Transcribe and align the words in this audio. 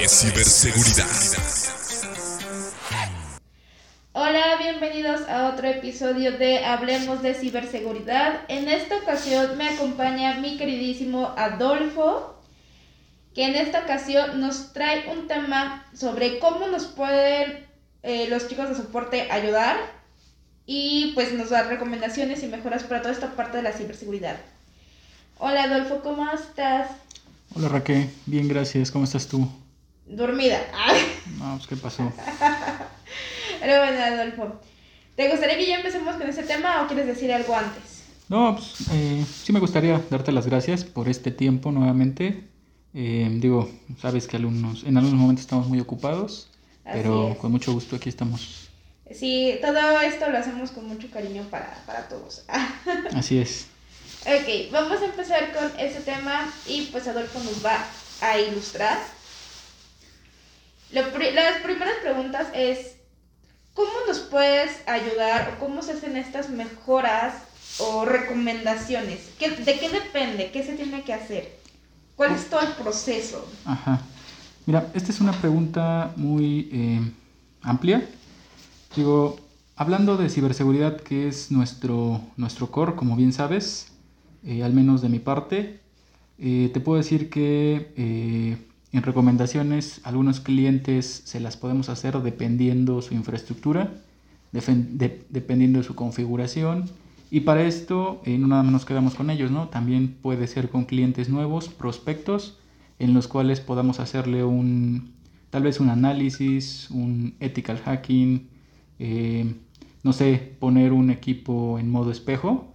de 0.00 0.08
ciberseguridad. 0.08 1.06
Hola, 4.12 4.56
bienvenidos 4.58 5.28
a 5.28 5.50
otro 5.52 5.68
episodio 5.68 6.38
de 6.38 6.64
Hablemos 6.64 7.20
de 7.20 7.34
ciberseguridad. 7.34 8.40
En 8.48 8.68
esta 8.68 8.96
ocasión 8.96 9.58
me 9.58 9.68
acompaña 9.68 10.40
mi 10.40 10.56
queridísimo 10.56 11.34
Adolfo, 11.36 12.40
que 13.34 13.44
en 13.44 13.56
esta 13.56 13.80
ocasión 13.80 14.40
nos 14.40 14.72
trae 14.72 15.04
un 15.12 15.28
tema 15.28 15.86
sobre 15.92 16.38
cómo 16.38 16.66
nos 16.68 16.86
pueden 16.86 17.66
eh, 18.02 18.26
los 18.30 18.48
chicos 18.48 18.70
de 18.70 18.76
soporte 18.76 19.30
ayudar 19.30 19.76
y 20.64 21.12
pues 21.14 21.34
nos 21.34 21.50
da 21.50 21.64
recomendaciones 21.64 22.42
y 22.42 22.46
mejoras 22.46 22.84
para 22.84 23.02
toda 23.02 23.12
esta 23.12 23.36
parte 23.36 23.58
de 23.58 23.64
la 23.64 23.72
ciberseguridad. 23.72 24.38
Hola 25.36 25.64
Adolfo, 25.64 26.00
¿cómo 26.02 26.26
estás? 26.32 26.88
Hola 27.54 27.68
Raquel, 27.68 28.08
bien 28.24 28.48
gracias, 28.48 28.90
¿cómo 28.90 29.04
estás 29.04 29.26
tú? 29.26 29.46
Dormida. 30.10 30.60
No, 31.38 31.56
pues 31.56 31.66
¿qué 31.68 31.76
pasó? 31.76 32.12
Pero 33.60 33.78
bueno, 33.78 34.02
Adolfo, 34.02 34.60
¿te 35.16 35.28
gustaría 35.28 35.56
que 35.56 35.66
ya 35.66 35.76
empecemos 35.76 36.16
con 36.16 36.28
ese 36.28 36.42
tema 36.42 36.82
o 36.82 36.86
quieres 36.86 37.06
decir 37.06 37.32
algo 37.32 37.54
antes? 37.54 38.02
No, 38.28 38.56
pues 38.56 38.88
eh, 38.92 39.24
sí 39.42 39.52
me 39.52 39.60
gustaría 39.60 40.00
darte 40.10 40.32
las 40.32 40.46
gracias 40.46 40.84
por 40.84 41.08
este 41.08 41.30
tiempo 41.30 41.72
nuevamente. 41.72 42.44
Eh, 42.94 43.28
digo, 43.40 43.70
sabes 44.00 44.26
que 44.26 44.36
alumnos, 44.36 44.84
en 44.84 44.96
algunos 44.96 45.18
momentos 45.18 45.42
estamos 45.44 45.68
muy 45.68 45.80
ocupados, 45.80 46.48
pero 46.84 47.36
con 47.40 47.52
mucho 47.52 47.72
gusto 47.72 47.96
aquí 47.96 48.08
estamos. 48.08 48.68
Sí, 49.12 49.58
todo 49.60 50.00
esto 50.00 50.30
lo 50.30 50.38
hacemos 50.38 50.70
con 50.70 50.86
mucho 50.86 51.10
cariño 51.10 51.42
para, 51.50 51.74
para 51.86 52.08
todos. 52.08 52.44
Así 53.14 53.38
es. 53.38 53.66
Ok, 54.22 54.70
vamos 54.72 55.00
a 55.02 55.06
empezar 55.06 55.52
con 55.52 55.80
ese 55.80 56.00
tema 56.00 56.52
y 56.66 56.82
pues 56.92 57.08
Adolfo 57.08 57.38
nos 57.40 57.64
va 57.64 57.84
a 58.20 58.38
ilustrar. 58.38 58.98
Las 60.92 61.08
primeras 61.08 61.96
preguntas 62.02 62.48
es, 62.54 62.96
¿cómo 63.74 63.90
nos 64.06 64.18
puedes 64.18 64.86
ayudar 64.88 65.54
o 65.54 65.60
cómo 65.60 65.82
se 65.82 65.92
hacen 65.92 66.16
estas 66.16 66.50
mejoras 66.50 67.34
o 67.78 68.04
recomendaciones? 68.04 69.38
¿De 69.38 69.78
qué 69.78 69.88
depende? 69.88 70.50
¿Qué 70.50 70.62
se 70.62 70.74
tiene 70.74 71.02
que 71.02 71.14
hacer? 71.14 71.58
¿Cuál 72.16 72.34
es 72.34 72.50
todo 72.50 72.60
el 72.60 72.72
proceso? 72.72 73.48
Ajá. 73.64 74.00
Mira, 74.66 74.90
esta 74.94 75.10
es 75.10 75.20
una 75.20 75.32
pregunta 75.32 76.12
muy 76.16 76.68
eh, 76.72 77.00
amplia. 77.62 78.06
Digo, 78.94 79.38
hablando 79.76 80.16
de 80.16 80.28
ciberseguridad, 80.28 81.00
que 81.00 81.28
es 81.28 81.50
nuestro, 81.50 82.20
nuestro 82.36 82.70
core, 82.70 82.94
como 82.94 83.16
bien 83.16 83.32
sabes, 83.32 83.92
eh, 84.44 84.62
al 84.62 84.74
menos 84.74 85.00
de 85.02 85.08
mi 85.08 85.18
parte. 85.18 85.80
Eh, 86.38 86.70
te 86.72 86.80
puedo 86.80 86.98
decir 86.98 87.30
que 87.30 87.92
eh, 87.96 88.56
en 88.92 89.02
recomendaciones 89.02 90.00
algunos 90.04 90.40
clientes 90.40 91.22
se 91.24 91.40
las 91.40 91.56
podemos 91.56 91.88
hacer 91.88 92.18
dependiendo 92.22 93.02
su 93.02 93.14
infraestructura, 93.14 93.92
dependiendo 94.52 95.78
de 95.78 95.84
su 95.84 95.94
configuración. 95.94 96.86
Y 97.30 97.40
para 97.40 97.62
esto 97.62 98.20
no 98.26 98.48
nada 98.48 98.64
más 98.64 98.72
nos 98.72 98.84
quedamos 98.84 99.14
con 99.14 99.30
ellos, 99.30 99.52
¿no? 99.52 99.68
También 99.68 100.16
puede 100.20 100.48
ser 100.48 100.68
con 100.68 100.84
clientes 100.84 101.28
nuevos, 101.28 101.68
prospectos, 101.68 102.58
en 102.98 103.14
los 103.14 103.28
cuales 103.28 103.60
podamos 103.60 104.00
hacerle 104.00 104.42
un, 104.42 105.12
tal 105.50 105.62
vez 105.62 105.78
un 105.78 105.90
análisis, 105.90 106.90
un 106.90 107.34
ethical 107.38 107.78
hacking, 107.78 108.48
no 110.02 110.12
sé, 110.12 110.56
poner 110.58 110.92
un 110.92 111.10
equipo 111.10 111.78
en 111.78 111.88
modo 111.90 112.10
espejo 112.10 112.72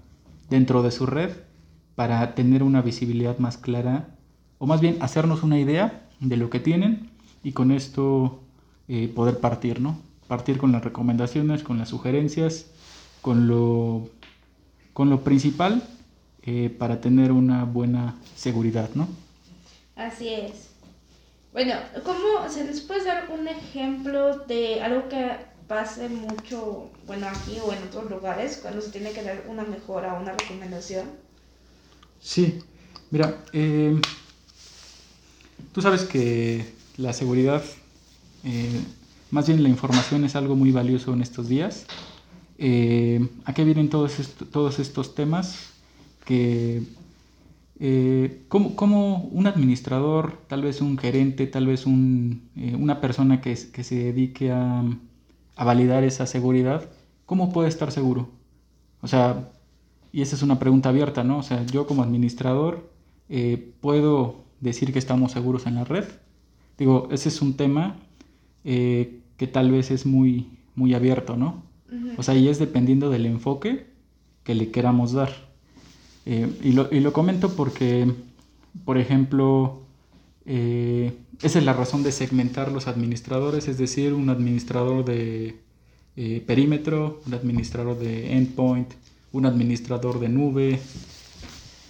dentro 0.49 0.81
de 0.81 0.91
su 0.91 1.05
red 1.05 1.31
para 1.95 2.35
tener 2.35 2.63
una 2.63 2.81
visibilidad 2.81 3.37
más 3.39 3.57
clara, 3.57 4.15
o 4.57 4.65
más 4.65 4.79
bien 4.79 4.97
hacernos 5.01 5.43
una 5.43 5.59
idea 5.59 6.04
de 6.19 6.37
lo 6.37 6.49
que 6.49 6.59
tienen 6.59 7.09
y 7.43 7.51
con 7.51 7.71
esto 7.71 8.39
eh, 8.87 9.07
poder 9.07 9.39
partir, 9.39 9.81
¿no? 9.81 9.99
Partir 10.27 10.57
con 10.57 10.71
las 10.71 10.83
recomendaciones, 10.83 11.63
con 11.63 11.77
las 11.77 11.89
sugerencias, 11.89 12.67
con 13.21 13.47
lo, 13.47 14.09
con 14.93 15.09
lo 15.09 15.21
principal 15.21 15.83
eh, 16.43 16.69
para 16.77 17.01
tener 17.01 17.31
una 17.31 17.63
buena 17.63 18.15
seguridad, 18.35 18.89
¿no? 18.95 19.07
Así 19.95 20.29
es. 20.29 20.69
Bueno, 21.53 21.73
¿cómo 22.03 22.49
se 22.49 22.65
les 22.65 22.81
puede 22.81 23.05
dar 23.05 23.29
un 23.31 23.47
ejemplo 23.47 24.39
de 24.39 24.81
algo 24.81 25.07
que 25.07 25.31
pase 25.67 26.09
mucho, 26.09 26.89
bueno, 27.07 27.27
aquí 27.27 27.57
o 27.65 27.71
en 27.71 27.81
otros 27.83 28.09
lugares, 28.09 28.59
cuando 28.61 28.81
se 28.81 28.91
tiene 28.91 29.11
que 29.11 29.23
dar 29.23 29.45
una 29.47 29.63
mejora 29.63 30.13
o 30.13 30.21
una 30.21 30.33
recomendación? 30.33 31.05
Sí, 32.19 32.59
mira, 33.09 33.43
eh, 33.53 33.99
tú 35.75 35.81
sabes 35.81 36.05
que 36.05 36.65
la 36.95 37.11
seguridad, 37.11 37.61
eh, 38.45 38.79
más 39.29 39.45
bien 39.47 39.61
la 39.61 39.67
información 39.67 40.23
es 40.23 40.37
algo 40.37 40.55
muy 40.55 40.71
valioso 40.71 41.13
en 41.13 41.21
estos 41.21 41.49
días. 41.49 41.85
Eh, 42.57 43.27
¿A 43.43 43.53
qué 43.53 43.65
vienen 43.65 43.89
todos, 43.89 44.15
todos 44.53 44.79
estos 44.79 45.15
temas? 45.15 45.73
Que 46.23 46.81
como, 48.47 49.29
un 49.33 49.47
administrador, 49.47 50.39
tal 50.47 50.61
vez 50.61 50.79
un 50.79 50.97
gerente, 50.97 51.45
tal 51.45 51.67
vez 51.67 51.85
una 51.85 53.01
persona 53.01 53.41
que, 53.41 53.57
se 53.57 53.95
dedique 53.95 54.53
a, 54.53 54.81
a, 55.57 55.65
validar 55.65 56.05
esa 56.05 56.25
seguridad, 56.25 56.89
¿cómo 57.25 57.51
puede 57.51 57.67
estar 57.67 57.91
seguro? 57.91 58.29
O 59.01 59.09
sea, 59.09 59.51
y 60.13 60.21
esa 60.21 60.37
es 60.37 60.41
una 60.41 60.57
pregunta 60.57 60.87
abierta, 60.87 61.25
¿no? 61.25 61.39
O 61.39 61.43
sea, 61.43 61.65
yo 61.65 61.85
como 61.85 62.01
administrador 62.01 62.89
eh, 63.27 63.73
puedo 63.81 64.44
decir 64.65 64.91
que 64.91 64.99
estamos 64.99 65.31
seguros 65.31 65.65
en 65.65 65.75
la 65.75 65.85
red. 65.85 66.05
Digo, 66.77 67.07
ese 67.11 67.29
es 67.29 67.41
un 67.41 67.55
tema 67.55 67.95
eh, 68.63 69.19
que 69.37 69.47
tal 69.47 69.71
vez 69.71 69.91
es 69.91 70.05
muy, 70.05 70.49
muy 70.75 70.93
abierto, 70.93 71.37
¿no? 71.37 71.63
O 72.17 72.23
sea, 72.23 72.35
y 72.35 72.49
es 72.49 72.59
dependiendo 72.59 73.09
del 73.09 73.25
enfoque 73.25 73.85
que 74.43 74.55
le 74.55 74.69
queramos 74.71 75.13
dar. 75.13 75.29
Eh, 76.25 76.51
y, 76.61 76.73
lo, 76.73 76.89
y, 76.91 76.99
lo, 76.99 77.13
comento 77.13 77.55
porque, 77.55 78.11
por 78.83 78.97
ejemplo, 78.97 79.83
esa 80.45 81.59
es 81.59 81.63
la 81.63 81.73
razón 81.73 82.03
de 82.03 82.11
segmentar 82.11 82.71
los 82.71 82.87
administradores, 82.87 83.67
es 83.67 83.77
decir, 83.77 84.13
un 84.13 84.29
administrador 84.29 85.05
de 85.05 85.55
perímetro, 86.45 87.21
un 87.25 87.33
administrador 87.33 87.97
de 87.97 88.35
endpoint, 88.35 88.89
un 89.35 89.45
administrador 89.45 90.19
de 90.19 90.29
nube. 90.29 90.79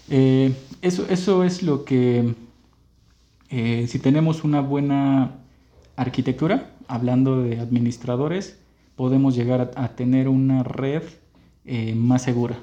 Eh, 0.10 0.54
eso, 0.82 1.06
eso 1.10 1.44
es 1.44 1.64
lo 1.64 1.86
que, 1.86 2.34
eh, 3.50 3.86
si 3.88 4.00
tenemos 4.00 4.44
una 4.44 4.62
buena 4.62 5.32
arquitectura, 5.96 6.72
hablando 6.88 7.42
de 7.42 7.60
administradores, 7.60 8.60
podemos 8.96 9.36
llegar 9.36 9.72
a, 9.76 9.88
tener 9.90 10.28
una 10.28 10.64
red 10.64 11.04
eh, 11.66 11.96
más 11.96 12.24
segura. 12.24 12.58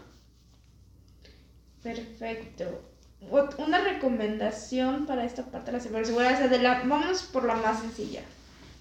Perfecto. 1.83 2.65
Una 3.59 3.83
recomendación 3.83 5.07
para 5.07 5.25
esta 5.25 5.45
parte 5.45 5.71
de 5.71 5.79
la 5.79 5.83
ciberseguridad, 5.83 6.51
de 6.51 6.59
la, 6.59 6.83
vamos 6.85 7.23
por 7.23 7.45
la 7.45 7.57
más 7.57 7.81
sencilla. 7.81 8.21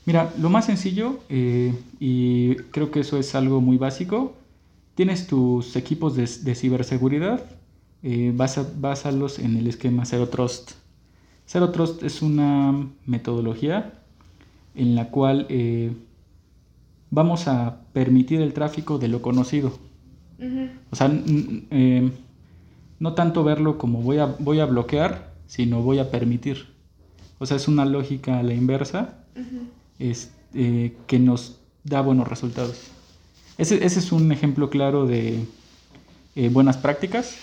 Mira, 0.05 0.33
lo 0.39 0.49
más 0.49 0.65
sencillo, 0.65 1.19
y 1.29 2.55
creo 2.71 2.89
que 2.89 3.01
eso 3.01 3.19
es 3.19 3.35
algo 3.35 3.61
muy 3.61 3.77
básico, 3.77 4.35
Tienes 4.95 5.25
tus 5.25 5.75
equipos 5.77 6.15
de, 6.15 6.55
ciberseguridad, 6.55 7.45
eh, 8.03 8.33
básalos 8.35 9.39
en 9.39 9.55
el 9.57 9.67
esquema 9.67 10.05
Zero 10.05 10.27
Trust. 10.27 10.73
Zero 11.51 11.71
Trust 11.71 12.01
es 12.03 12.21
una 12.21 12.87
metodología 13.05 13.91
en 14.73 14.95
la 14.95 15.09
cual 15.09 15.47
eh, 15.49 15.91
vamos 17.09 17.49
a 17.49 17.81
permitir 17.91 18.39
el 18.39 18.53
tráfico 18.53 18.99
de 18.99 19.09
lo 19.09 19.21
conocido. 19.21 19.73
O 20.91 20.95
sea, 20.95 21.11
eh, 21.11 22.09
no 22.99 23.13
tanto 23.15 23.43
verlo 23.43 23.77
como 23.77 24.01
voy 24.01 24.19
a, 24.19 24.27
voy 24.39 24.61
a 24.61 24.65
bloquear, 24.65 25.33
sino 25.45 25.81
voy 25.81 25.99
a 25.99 26.09
permitir. 26.09 26.67
O 27.37 27.45
sea, 27.45 27.57
es 27.57 27.67
una 27.67 27.83
lógica 27.83 28.39
a 28.39 28.43
la 28.43 28.53
inversa 28.53 29.25
es, 29.99 30.31
eh, 30.53 30.95
que 31.05 31.19
nos 31.19 31.59
da 31.83 31.99
buenos 31.99 32.29
resultados. 32.29 32.91
Ese, 33.57 33.85
es 33.85 34.11
un 34.13 34.31
ejemplo 34.31 34.69
claro 34.69 35.05
de 35.05 35.45
eh, 36.35 36.49
buenas 36.49 36.77
prácticas. 36.77 37.35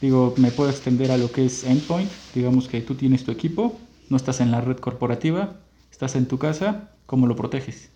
Digo, 0.00 0.34
me 0.36 0.50
puedo 0.50 0.70
extender 0.70 1.10
a 1.10 1.18
lo 1.18 1.30
que 1.30 1.46
es 1.46 1.64
endpoint. 1.64 2.10
Digamos 2.34 2.68
que 2.68 2.80
tú 2.80 2.94
tienes 2.94 3.24
tu 3.24 3.30
equipo, 3.30 3.78
no 4.08 4.16
estás 4.16 4.40
en 4.40 4.50
la 4.50 4.60
red 4.60 4.78
corporativa, 4.78 5.60
estás 5.90 6.16
en 6.16 6.26
tu 6.26 6.38
casa, 6.38 6.90
¿cómo 7.06 7.26
lo 7.26 7.36
proteges? 7.36 7.90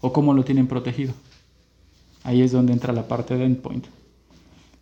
¿O 0.00 0.12
cómo 0.12 0.34
lo 0.34 0.44
tienen 0.44 0.66
protegido? 0.66 1.12
Ahí 2.22 2.42
es 2.42 2.52
donde 2.52 2.72
entra 2.72 2.92
la 2.92 3.08
parte 3.08 3.36
de 3.36 3.44
endpoint. 3.44 3.86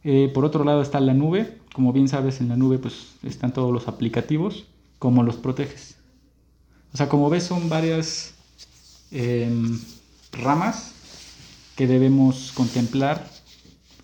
Eh, 0.05 0.31
por 0.33 0.45
otro 0.45 0.65
lado 0.65 0.83
está 0.83 1.01
la 1.01 1.15
nube. 1.15 1.59
Como 1.73 1.93
bien 1.93 2.09
sabes, 2.09 2.41
en 2.41 2.49
la 2.49 2.57
nube 2.57 2.79
pues, 2.79 3.15
están 3.23 3.53
todos 3.53 3.73
los 3.73 3.89
aplicativos. 3.89 4.65
¿Cómo 4.99 5.23
los 5.23 5.37
proteges? 5.37 5.97
O 6.93 6.97
sea, 6.97 7.09
como 7.09 7.31
ves, 7.31 7.45
son 7.45 7.69
varias 7.69 8.35
em, 9.11 9.79
ramas 10.33 10.93
que 11.77 11.87
debemos 11.87 12.53
contemplar 12.53 13.29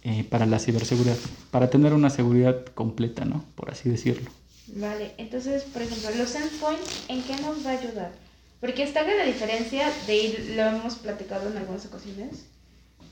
eh, 0.04 0.24
para 0.28 0.46
la 0.46 0.58
ciberseguridad, 0.58 1.16
para 1.50 1.70
tener 1.70 1.94
una 1.94 2.10
seguridad 2.10 2.64
completa, 2.66 3.24
¿no? 3.24 3.44
Por 3.54 3.70
así 3.70 3.88
decirlo. 3.88 4.30
Vale, 4.68 5.12
entonces, 5.18 5.64
por 5.64 5.82
ejemplo, 5.82 6.10
los 6.16 6.34
endpoints, 6.34 7.04
¿en 7.08 7.22
qué 7.22 7.36
nos 7.42 7.64
va 7.64 7.70
a 7.70 7.78
ayudar? 7.78 8.12
Porque 8.60 8.82
está 8.82 9.02
la 9.02 9.24
diferencia 9.24 9.90
de, 10.06 10.52
lo 10.56 10.62
hemos 10.62 10.96
platicado 10.96 11.50
en 11.50 11.56
algunas 11.56 11.84
ocasiones 11.86 12.46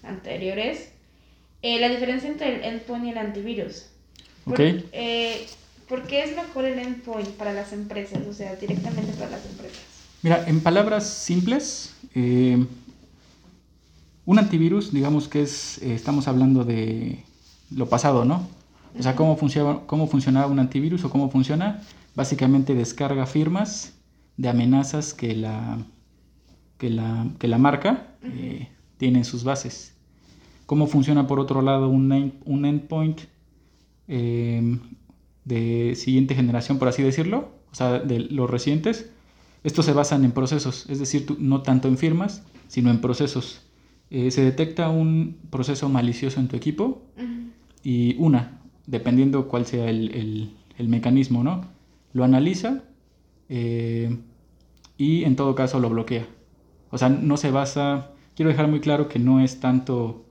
anteriores, 0.03 0.89
eh, 1.63 1.79
la 1.79 1.89
diferencia 1.89 2.29
entre 2.29 2.57
el 2.57 2.65
endpoint 2.65 3.05
y 3.07 3.11
el 3.11 3.19
antivirus. 3.19 3.87
Ok. 4.47 4.61
eh, 4.61 5.47
¿Por 5.89 6.07
qué 6.07 6.25
es 6.25 6.35
mejor 6.35 6.65
el 6.65 6.79
endpoint 6.79 7.29
para 7.31 7.53
las 7.53 7.73
empresas? 7.73 8.21
O 8.29 8.33
sea, 8.33 8.57
directamente 8.57 9.13
para 9.13 9.31
las 9.31 9.45
empresas. 9.45 9.81
Mira, 10.23 10.45
en 10.47 10.61
palabras 10.61 11.07
simples, 11.07 11.95
eh, 12.15 12.65
un 14.25 14.39
antivirus, 14.39 14.93
digamos 14.93 15.29
que 15.29 15.43
es, 15.43 15.79
eh, 15.83 15.95
estamos 15.95 16.29
hablando 16.29 16.65
de 16.65 17.25
lo 17.71 17.89
pasado, 17.89 18.25
¿no? 18.25 18.47
O 18.99 19.03
sea, 19.03 19.17
cómo 19.17 19.37
funciona, 19.37 19.81
cómo 19.87 20.07
funcionaba 20.07 20.47
un 20.47 20.59
antivirus 20.59 21.05
o 21.05 21.11
cómo 21.11 21.31
funciona. 21.31 21.83
Básicamente 22.15 22.75
descarga 22.75 23.27
firmas 23.27 23.95
de 24.37 24.49
amenazas 24.49 25.15
que 25.15 25.35
la, 25.35 25.79
que 26.79 26.91
la, 26.91 27.27
que 27.39 27.49
la 27.49 27.59
marca 27.59 28.15
eh, 28.23 28.69
tiene 28.99 29.21
en 29.21 29.25
sus 29.25 29.45
bases. 29.45 29.95
¿Cómo 30.67 30.87
funciona 30.87 31.27
por 31.27 31.41
otro 31.41 31.63
lado 31.63 31.89
un, 31.89 32.35
un 32.45 32.65
endpoint 32.65 33.23
eh, 34.09 34.79
de 35.45 35.95
siguiente 35.97 36.35
generación, 36.35 36.79
por 36.79 36.89
así 36.89 37.03
decirlo? 37.03 37.51
O 37.73 37.75
sea, 37.75 37.99
de 37.99 38.21
los 38.21 38.49
recientes. 38.49 39.11
Estos 39.65 39.87
se 39.87 39.93
basan 39.93 40.25
en 40.25 40.33
procesos, 40.33 40.87
es 40.89 40.99
decir, 40.99 41.37
no 41.39 41.63
tanto 41.63 41.89
en 41.89 41.97
firmas, 41.97 42.43
sino 42.69 42.91
en 42.91 43.01
procesos. 43.01 43.63
Eh, 44.15 44.31
se 44.31 44.43
detecta 44.45 44.91
un 44.91 45.39
proceso 45.49 45.89
malicioso 45.89 46.39
en 46.39 46.49
tu 46.49 46.55
equipo 46.57 47.01
y 47.83 48.15
una, 48.19 48.61
dependiendo 48.87 49.49
cuál 49.49 49.65
sea 49.65 49.89
el, 49.89 50.15
el- 50.15 50.51
el 50.77 50.89
mecanismo, 50.89 51.43
¿no? 51.43 51.65
Lo 52.13 52.23
analiza 52.23 52.83
eh, 53.49 54.19
y 54.99 55.25
en 55.25 55.35
todo 55.35 55.55
caso 55.55 55.81
lo 55.81 55.89
bloquea. 55.89 56.27
O 56.91 56.99
sea, 56.99 57.09
no 57.09 57.39
se 57.39 57.51
basa, 57.51 58.11
quiero 58.37 58.51
dejar 58.51 58.69
muy 58.69 58.81
claro 58.81 59.09
que 59.09 59.19
no 59.19 59.41
es 59.41 59.61
tanto 59.61 60.27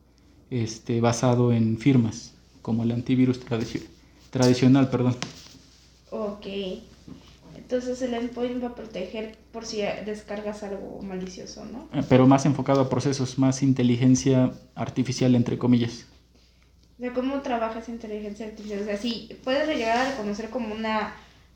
este, 0.52 1.02
basado 1.02 1.52
en 1.52 1.78
firmas 1.80 2.36
como 2.62 2.84
el 2.84 2.92
antivirus 2.92 3.44
tradici- 3.44 3.88
tradicional, 4.30 4.90
perdón. 4.92 5.16
Ok. 6.12 6.46
Entonces 7.72 8.02
el 8.02 8.14
endpoint 8.14 8.62
va 8.62 8.68
a 8.68 8.76
proteger 8.76 9.38
por 9.54 9.66
si 9.66 9.82
descargas 10.06 10.62
algo 10.64 11.02
malicioso, 11.02 11.64
¿no? 11.64 11.88
Eh, 11.98 12.04
Pero 12.10 12.28
más 12.28 12.46
enfocado 12.46 12.82
a 12.82 12.90
procesos, 12.90 13.40
más 13.40 13.64
inteligencia 13.64 14.52
artificial, 14.76 15.34
entre 15.36 15.58
comillas. 15.58 16.06
O 16.98 17.02
sea, 17.02 17.14
¿cómo 17.14 17.40
trabajas 17.42 17.88
inteligencia 17.88 18.46
artificial? 18.46 18.82
O 18.82 18.84
sea, 18.84 18.98
si 18.98 19.30
puedes 19.46 19.70
llegar 19.70 19.98
a 19.98 20.10
reconocer 20.12 20.50
como 20.50 20.76
una 20.76 21.14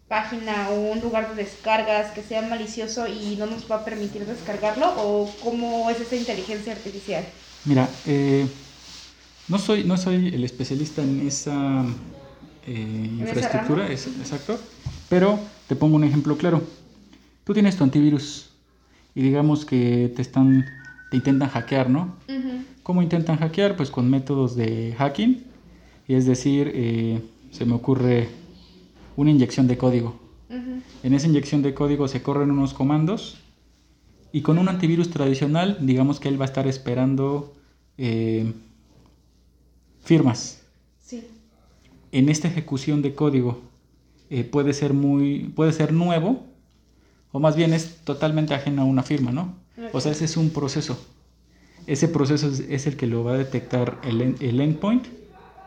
página 0.07 0.69
o 0.69 0.93
un 0.93 1.01
lugar 1.01 1.35
de 1.35 1.43
descargas 1.43 2.11
que 2.13 2.23
sea 2.23 2.41
malicioso 2.43 3.07
y 3.07 3.35
no 3.35 3.45
nos 3.45 3.69
va 3.69 3.77
a 3.77 3.83
permitir 3.85 4.25
descargarlo, 4.25 4.93
o 4.97 5.37
cómo 5.41 5.89
es 5.89 5.99
esa 5.99 6.15
inteligencia 6.15 6.71
artificial. 6.71 7.25
Mira, 7.65 7.99
eh, 8.05 8.47
no, 9.49 9.57
soy, 9.57 9.83
no 9.83 9.97
soy 9.97 10.29
el 10.33 10.45
especialista 10.45 11.01
en 11.01 11.27
esa 11.27 11.83
eh, 12.65 13.09
infraestructura, 13.19 13.91
es- 13.91 14.07
exacto, 14.07 14.59
pero 15.09 15.53
te 15.67 15.75
pongo 15.75 15.95
un 15.95 16.03
ejemplo 16.03 16.37
claro. 16.37 16.61
Tú 17.43 17.53
tienes 17.53 17.77
tu 17.77 17.83
antivirus 17.83 18.49
y 19.13 19.21
digamos 19.21 19.65
que 19.65 20.11
te 20.15 20.21
están, 20.21 20.65
te 21.09 21.17
intentan 21.17 21.49
hackear, 21.49 21.89
¿no? 21.89 22.15
¿Cómo 22.83 23.01
intentan 23.01 23.37
hackear? 23.37 23.75
Pues 23.75 23.89
con 23.89 24.09
métodos 24.09 24.55
de 24.55 24.93
hacking, 24.97 25.43
y 26.07 26.13
es 26.13 26.25
decir, 26.25 26.71
eh, 26.73 27.21
se 27.51 27.65
me 27.65 27.73
ocurre 27.73 28.29
una 29.15 29.31
inyección 29.31 29.67
de 29.67 29.77
código. 29.77 30.19
Ujú. 30.49 30.81
En 31.03 31.13
esa 31.13 31.27
inyección 31.27 31.61
de 31.61 31.73
código 31.73 32.07
se 32.07 32.21
corren 32.21 32.51
unos 32.51 32.73
comandos 32.73 33.39
y 34.31 34.41
con 34.41 34.59
un 34.59 34.67
antivirus 34.67 35.09
tradicional, 35.09 35.77
digamos 35.81 36.19
que 36.19 36.27
él 36.27 36.39
va 36.39 36.45
a 36.45 36.47
estar 36.47 36.67
esperando 36.67 37.55
eh, 37.97 38.53
firmas. 40.03 40.61
Sí. 41.01 41.25
En 42.11 42.29
esta 42.29 42.47
ejecución 42.49 43.01
de 43.01 43.15
código 43.15 43.61
eh, 44.29 44.43
puede 44.43 44.73
ser 44.73 44.93
muy, 44.93 45.51
puede 45.55 45.71
ser 45.71 45.93
nuevo 45.93 46.43
o 47.31 47.39
más 47.39 47.55
bien 47.55 47.73
es 47.73 47.97
totalmente 48.05 48.53
ajeno 48.53 48.83
a 48.83 48.85
una 48.85 49.03
firma, 49.03 49.31
¿no? 49.31 49.55
O 49.91 49.99
sea, 49.99 50.13
ese 50.13 50.23
es 50.25 50.37
un 50.37 50.51
proceso. 50.51 50.97
Ese 51.85 52.07
proceso 52.07 52.47
es, 52.47 52.61
es 52.61 52.87
el 52.87 52.95
que 52.95 53.07
lo 53.07 53.23
va 53.25 53.33
a 53.33 53.37
detectar 53.37 53.99
el, 54.03 54.21
el 54.39 54.61
endpoint, 54.61 55.05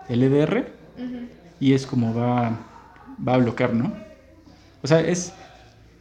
el 0.09 0.23
EDR, 0.23 0.73
Ujú. 0.97 1.29
y 1.61 1.75
es 1.75 1.87
como 1.87 2.15
va, 2.15 2.59
va 3.27 3.35
a 3.35 3.39
bloquear, 3.39 3.75
¿no? 3.75 3.93
O 4.83 4.87
sea, 4.87 5.01
es 5.01 5.35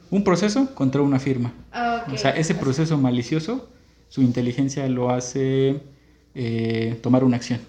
un 0.09 0.23
proceso 0.23 0.73
contra 0.73 1.01
una 1.01 1.19
firma. 1.19 1.51
Ah, 1.73 2.03
ok. 2.05 2.13
O 2.13 2.17
sea, 2.17 2.31
ese 2.31 2.55
proceso 2.55 2.97
malicioso, 2.97 3.69
su 4.07 4.21
inteligencia 4.21 4.87
lo 4.87 5.09
hace 5.09 5.81
eh, 6.33 6.97
tomar 7.03 7.23
una 7.25 7.35
acción. 7.35 7.59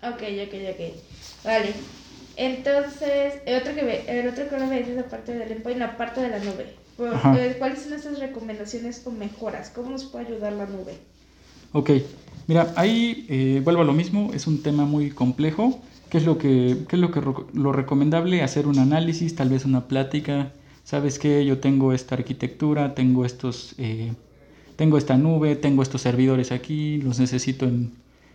Ok, 0.00 0.22
ok, 0.46 0.54
ok. 0.74 1.44
Vale. 1.44 1.97
Entonces, 2.38 3.34
el 3.46 3.60
otro 3.60 3.74
que, 3.74 3.82
ve- 3.84 4.04
el 4.06 4.28
otro 4.28 4.48
que 4.48 4.54
ahora 4.54 4.68
me 4.68 4.78
dices 4.78 4.96
aparte 4.98 5.34
del 5.34 5.50
endpoint, 5.50 5.78
la 5.80 5.96
parte 5.96 6.20
de 6.20 6.28
la 6.28 6.38
nube. 6.38 6.66
¿Cuáles 7.58 7.80
son 7.82 7.92
esas 7.94 8.18
recomendaciones 8.20 9.02
o 9.06 9.10
mejoras? 9.10 9.70
¿Cómo 9.70 9.90
nos 9.90 10.04
puede 10.04 10.26
ayudar 10.26 10.52
la 10.52 10.66
nube? 10.66 10.94
Ok, 11.72 11.90
mira, 12.46 12.72
ahí 12.76 13.26
eh, 13.28 13.60
vuelvo 13.64 13.82
a 13.82 13.84
lo 13.84 13.92
mismo, 13.92 14.30
es 14.34 14.46
un 14.46 14.62
tema 14.62 14.84
muy 14.84 15.10
complejo. 15.10 15.80
¿Qué 16.10 16.18
es 16.18 16.24
lo 16.24 16.38
que, 16.38 16.76
qué 16.88 16.96
es 16.96 17.00
lo, 17.02 17.10
que 17.10 17.20
lo 17.52 17.72
recomendable? 17.72 18.42
Hacer 18.42 18.66
un 18.68 18.78
análisis, 18.78 19.34
tal 19.34 19.48
vez 19.50 19.64
una 19.64 19.88
plática. 19.88 20.52
¿Sabes 20.84 21.18
qué? 21.18 21.44
Yo 21.44 21.58
tengo 21.58 21.92
esta 21.92 22.14
arquitectura, 22.14 22.94
tengo 22.94 23.24
estos, 23.26 23.74
eh, 23.78 24.12
tengo 24.76 24.96
esta 24.96 25.16
nube, 25.18 25.56
tengo 25.56 25.82
estos 25.82 26.02
servidores 26.02 26.50
aquí, 26.52 26.98
los 27.02 27.18
necesito 27.18 27.66
en, 27.66 27.92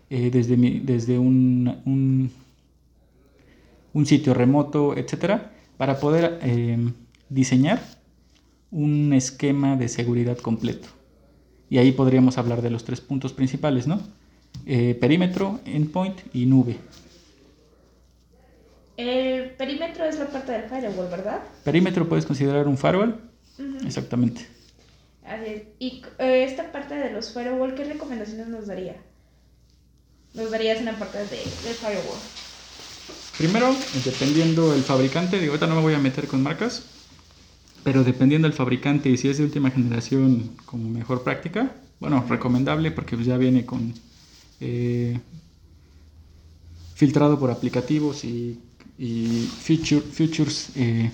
eh, 0.10 0.30
desde, 0.32 0.56
mi- 0.58 0.80
desde 0.80 1.18
un, 1.18 1.78
un, 1.86 2.32
un 3.94 4.06
sitio 4.06 4.34
remoto, 4.34 4.98
etcétera, 4.98 5.52
para 5.78 6.00
poder 6.00 6.40
eh, 6.42 6.78
diseñar 7.30 7.82
un 8.72 9.14
esquema 9.14 9.76
de 9.76 9.88
seguridad 9.88 10.38
completo. 10.38 10.88
Y 11.70 11.78
ahí 11.78 11.92
podríamos 11.92 12.38
hablar 12.38 12.62
de 12.62 12.70
los 12.70 12.84
tres 12.84 13.02
puntos 13.02 13.34
principales, 13.34 13.88
¿no? 13.88 14.02
Eh, 14.66 14.96
perímetro, 15.00 15.60
endpoint 15.66 16.20
y 16.34 16.46
nube. 16.46 16.78
El 18.98 19.52
perímetro 19.52 20.06
es 20.06 20.20
la 20.20 20.28
parte 20.28 20.52
del 20.52 20.64
firewall, 20.70 21.10
¿verdad? 21.10 21.42
Perímetro 21.64 22.08
puedes 22.08 22.26
considerar 22.26 22.68
un 22.68 22.78
firewall, 22.78 23.20
exactamente. 23.86 24.46
Así 25.26 25.46
es. 25.46 25.64
Y 25.80 26.04
eh, 26.20 26.44
esta 26.44 26.72
parte 26.72 26.96
de 26.96 27.12
los 27.12 27.34
firewall, 27.34 27.74
¿qué 27.76 27.86
recomendaciones 27.86 28.48
nos 28.48 28.68
daría? 28.68 28.98
Nos 30.34 30.52
darías 30.52 30.80
en 30.80 30.86
la 30.86 30.98
parte 31.00 31.18
de, 31.20 31.26
del 31.26 31.74
firewall. 31.74 32.20
Primero, 33.36 33.90
dependiendo 33.94 34.72
del 34.72 34.84
fabricante, 34.84 35.40
digo, 35.40 35.52
ahorita 35.54 35.68
no 35.68 35.76
me 35.76 35.82
voy 35.82 35.94
a 35.94 36.00
meter 36.00 36.28
con 36.28 36.44
marcas, 36.44 36.96
pero 37.84 38.04
dependiendo 38.04 38.48
del 38.48 38.56
fabricante 38.56 39.10
y 39.10 39.18
si 39.18 39.30
es 39.30 39.38
de 39.38 39.44
última 39.44 39.72
generación 39.72 40.56
como 40.66 40.90
mejor 40.90 41.24
práctica, 41.24 41.76
bueno, 42.00 42.26
recomendable 42.30 42.92
porque 42.92 43.18
ya 43.24 43.38
viene 43.38 43.66
con 43.66 43.94
eh, 44.60 45.20
filtrado 46.94 47.40
por 47.40 47.52
aplicativos 47.52 48.24
y, 48.24 48.60
y 48.98 49.48
feature- 49.60 50.02
features 50.12 50.72
eh, 50.76 51.12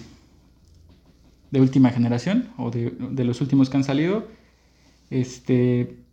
de 1.51 1.61
última 1.61 1.89
generación 1.89 2.49
o 2.57 2.69
de, 2.71 2.91
de 2.91 3.23
los 3.23 3.41
últimos 3.41 3.69
que 3.69 3.77
han 3.77 3.83
salido. 3.83 4.27
Este, 5.09 6.05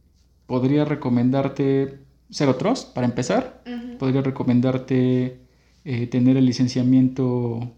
podría 0.46 0.84
recomendarte 0.84 2.06
Zero 2.30 2.56
Trust 2.56 2.94
para 2.94 3.06
empezar 3.06 3.62
podría 3.98 4.22
recomendarte 4.22 5.45
eh, 5.86 6.06
tener 6.06 6.36
el 6.36 6.44
licenciamiento 6.44 7.72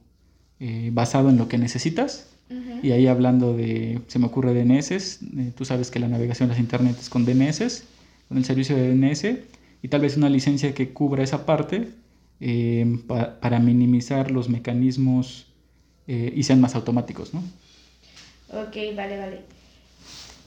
eh, 0.58 0.90
basado 0.92 1.28
en 1.30 1.36
lo 1.38 1.46
que 1.48 1.58
necesitas. 1.58 2.26
Ujú. 2.50 2.80
Y 2.82 2.90
ahí 2.92 3.06
hablando 3.06 3.54
de, 3.56 4.00
se 4.08 4.18
me 4.18 4.26
ocurre 4.26 4.54
DNS, 4.54 4.90
eh, 4.96 5.52
tú 5.54 5.64
sabes 5.64 5.90
que 5.92 6.00
la 6.00 6.08
navegación 6.08 6.48
de 6.48 6.54
las 6.54 6.60
internet 6.60 6.96
es 6.98 7.08
con 7.10 7.24
DNS, 7.24 7.84
con 8.28 8.38
el 8.38 8.44
servicio 8.44 8.74
de 8.74 8.88
DNS, 8.94 9.24
y 9.82 9.88
tal 9.88 10.00
vez 10.00 10.16
una 10.16 10.28
licencia 10.28 10.74
que 10.74 10.88
cubra 10.90 11.22
esa 11.22 11.44
parte 11.46 11.90
eh, 12.40 12.86
pa- 13.06 13.38
para 13.40 13.58
minimizar 13.60 14.30
los 14.30 14.48
mecanismos 14.48 15.46
eh, 16.06 16.32
y 16.34 16.42
sean 16.44 16.60
más 16.60 16.74
automáticos, 16.74 17.34
¿no? 17.34 17.40
Ok, 18.50 18.74
vale, 18.96 19.18
vale. 19.18 19.40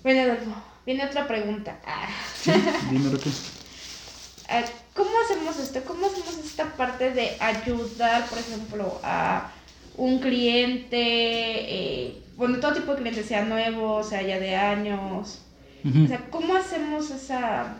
Bueno, 0.04 0.22
Adolfo, 0.22 0.52
viene 0.86 1.06
otra 1.06 1.28
pregunta. 1.28 1.80
Ah. 1.86 2.10
Sí, 2.42 2.52
dime. 2.92 3.12
Ah, 4.50 4.64
¿Cómo 4.96 5.10
hacemos 5.26 5.58
esto? 5.60 5.82
¿Cómo 5.88 6.06
hacemos 6.08 6.38
esta 6.46 6.76
parte 6.76 7.12
de 7.12 7.32
ayudar, 7.40 8.28
por 8.30 8.38
ejemplo, 8.40 9.00
a 9.04 9.52
un 9.98 10.20
cliente, 10.20 10.98
eh, 11.00 12.18
bueno, 12.36 12.60
todo 12.60 12.74
tipo 12.74 12.92
de 12.92 12.98
clientes, 13.00 13.26
sea 13.26 13.46
nuevo, 13.46 14.04
sea 14.04 14.22
ya 14.22 14.40
de 14.40 14.56
años? 14.56 15.42
O 16.06 16.08
sea, 16.08 16.28
¿cómo 16.30 16.56
hacemos 16.56 17.10
esa, 17.10 17.76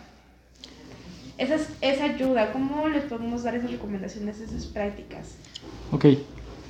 esas- 1.38 1.70
esa 1.82 2.06
ayuda? 2.06 2.52
¿Cómo 2.54 2.88
les 2.88 3.04
podemos 3.04 3.44
dar 3.44 3.56
esas 3.56 3.72
recomendaciones, 3.72 4.40
esas 4.40 4.66
prácticas? 4.66 5.36
Ok. 5.92 6.06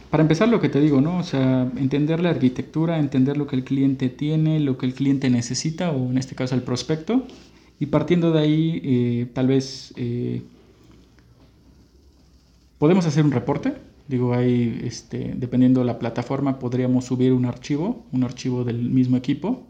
para 0.10 0.24
empezar 0.24 0.50
lo 0.50 0.60
que 0.60 0.68
te 0.68 0.82
digo, 0.82 1.00
¿no? 1.00 1.20
O 1.20 1.24
sea, 1.24 1.62
entender 1.78 2.20
la 2.20 2.32
arquitectura, 2.32 2.98
entender 3.00 3.38
lo 3.38 3.48
que 3.48 3.56
el 3.56 3.64
cliente 3.64 4.10
tiene, 4.10 4.60
lo 4.60 4.78
que 4.78 4.86
el 4.86 4.94
cliente 4.94 5.30
necesita, 5.30 5.92
o 5.92 6.10
en 6.10 6.18
este 6.18 6.36
caso 6.36 6.54
el 6.54 6.64
prospecto, 6.64 7.26
y 7.82 7.88
partiendo 7.88 8.32
de 8.32 8.40
ahí, 8.40 8.82
eh, 8.84 9.28
tal 9.34 9.48
vez 9.48 9.92
eh, 9.98 10.44
podemos 12.78 13.08
hacer 13.08 13.26
un 13.26 13.32
reporte. 13.32 13.74
Digo, 14.08 14.36
ahí, 14.36 14.82
este, 14.84 15.34
dependiendo 15.36 15.80
de 15.80 15.88
la 15.88 15.98
plataforma, 15.98 16.60
podríamos 16.60 17.06
subir 17.06 17.34
un 17.34 17.46
archivo, 17.46 18.06
un 18.12 18.24
archivo 18.24 18.64
del 18.64 18.78
mismo 18.92 19.18
equipo, 19.18 19.66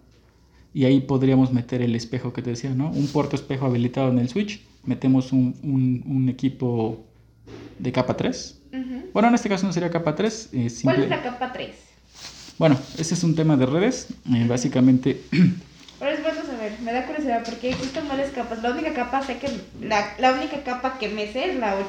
y 0.74 0.84
ahí 0.84 1.00
podríamos 1.00 1.54
meter 1.54 1.82
el 1.82 1.96
espejo 1.96 2.34
que 2.34 2.42
te 2.42 2.50
decía, 2.50 2.76
¿no? 2.76 2.92
Un 2.92 3.08
puerto 3.08 3.38
espejo 3.38 3.66
habilitado 3.66 4.10
en 4.10 4.20
el 4.20 4.28
switch, 4.28 4.62
metemos 4.84 5.32
un, 5.32 5.56
un, 6.06 6.28
equipo 6.28 7.06
de 7.80 7.94
capa 7.94 8.18
3. 8.18 8.62
Bueno, 9.14 9.30
en 9.30 9.36
este 9.36 9.48
caso 9.48 9.66
no 9.66 9.72
sería 9.72 9.90
capa 9.90 10.16
3. 10.16 10.50
Eh, 10.52 10.68
¿Cuál 10.84 11.04
es 11.04 11.10
la 11.10 11.24
capa 11.24 11.54
3? 11.54 11.70
Bueno, 12.58 12.78
ese 12.98 13.14
es 13.14 13.24
un 13.24 13.36
tema 13.36 13.56
de 13.56 13.68
redes. 13.68 14.10
Eh, 14.34 14.46
básicamente... 14.50 15.22
Pero 16.00 16.12
es 16.12 16.24
me 16.84 16.94
da 16.94 17.06
curiosidad 17.06 17.44
porque 17.46 17.70
existen 17.70 18.08
varias 18.08 18.32
capas. 18.32 18.62
La 18.62 18.72
única 18.72 18.94
capa 18.94 19.22
sé 19.24 19.38
que 19.38 19.50
la, 19.82 20.16
la 20.20 20.34
única 20.34 20.64
capa 20.64 20.98
que 20.98 21.10
me 21.10 21.32
sé 21.32 21.52
es 21.52 21.60
la 21.60 21.76
8. 21.76 21.88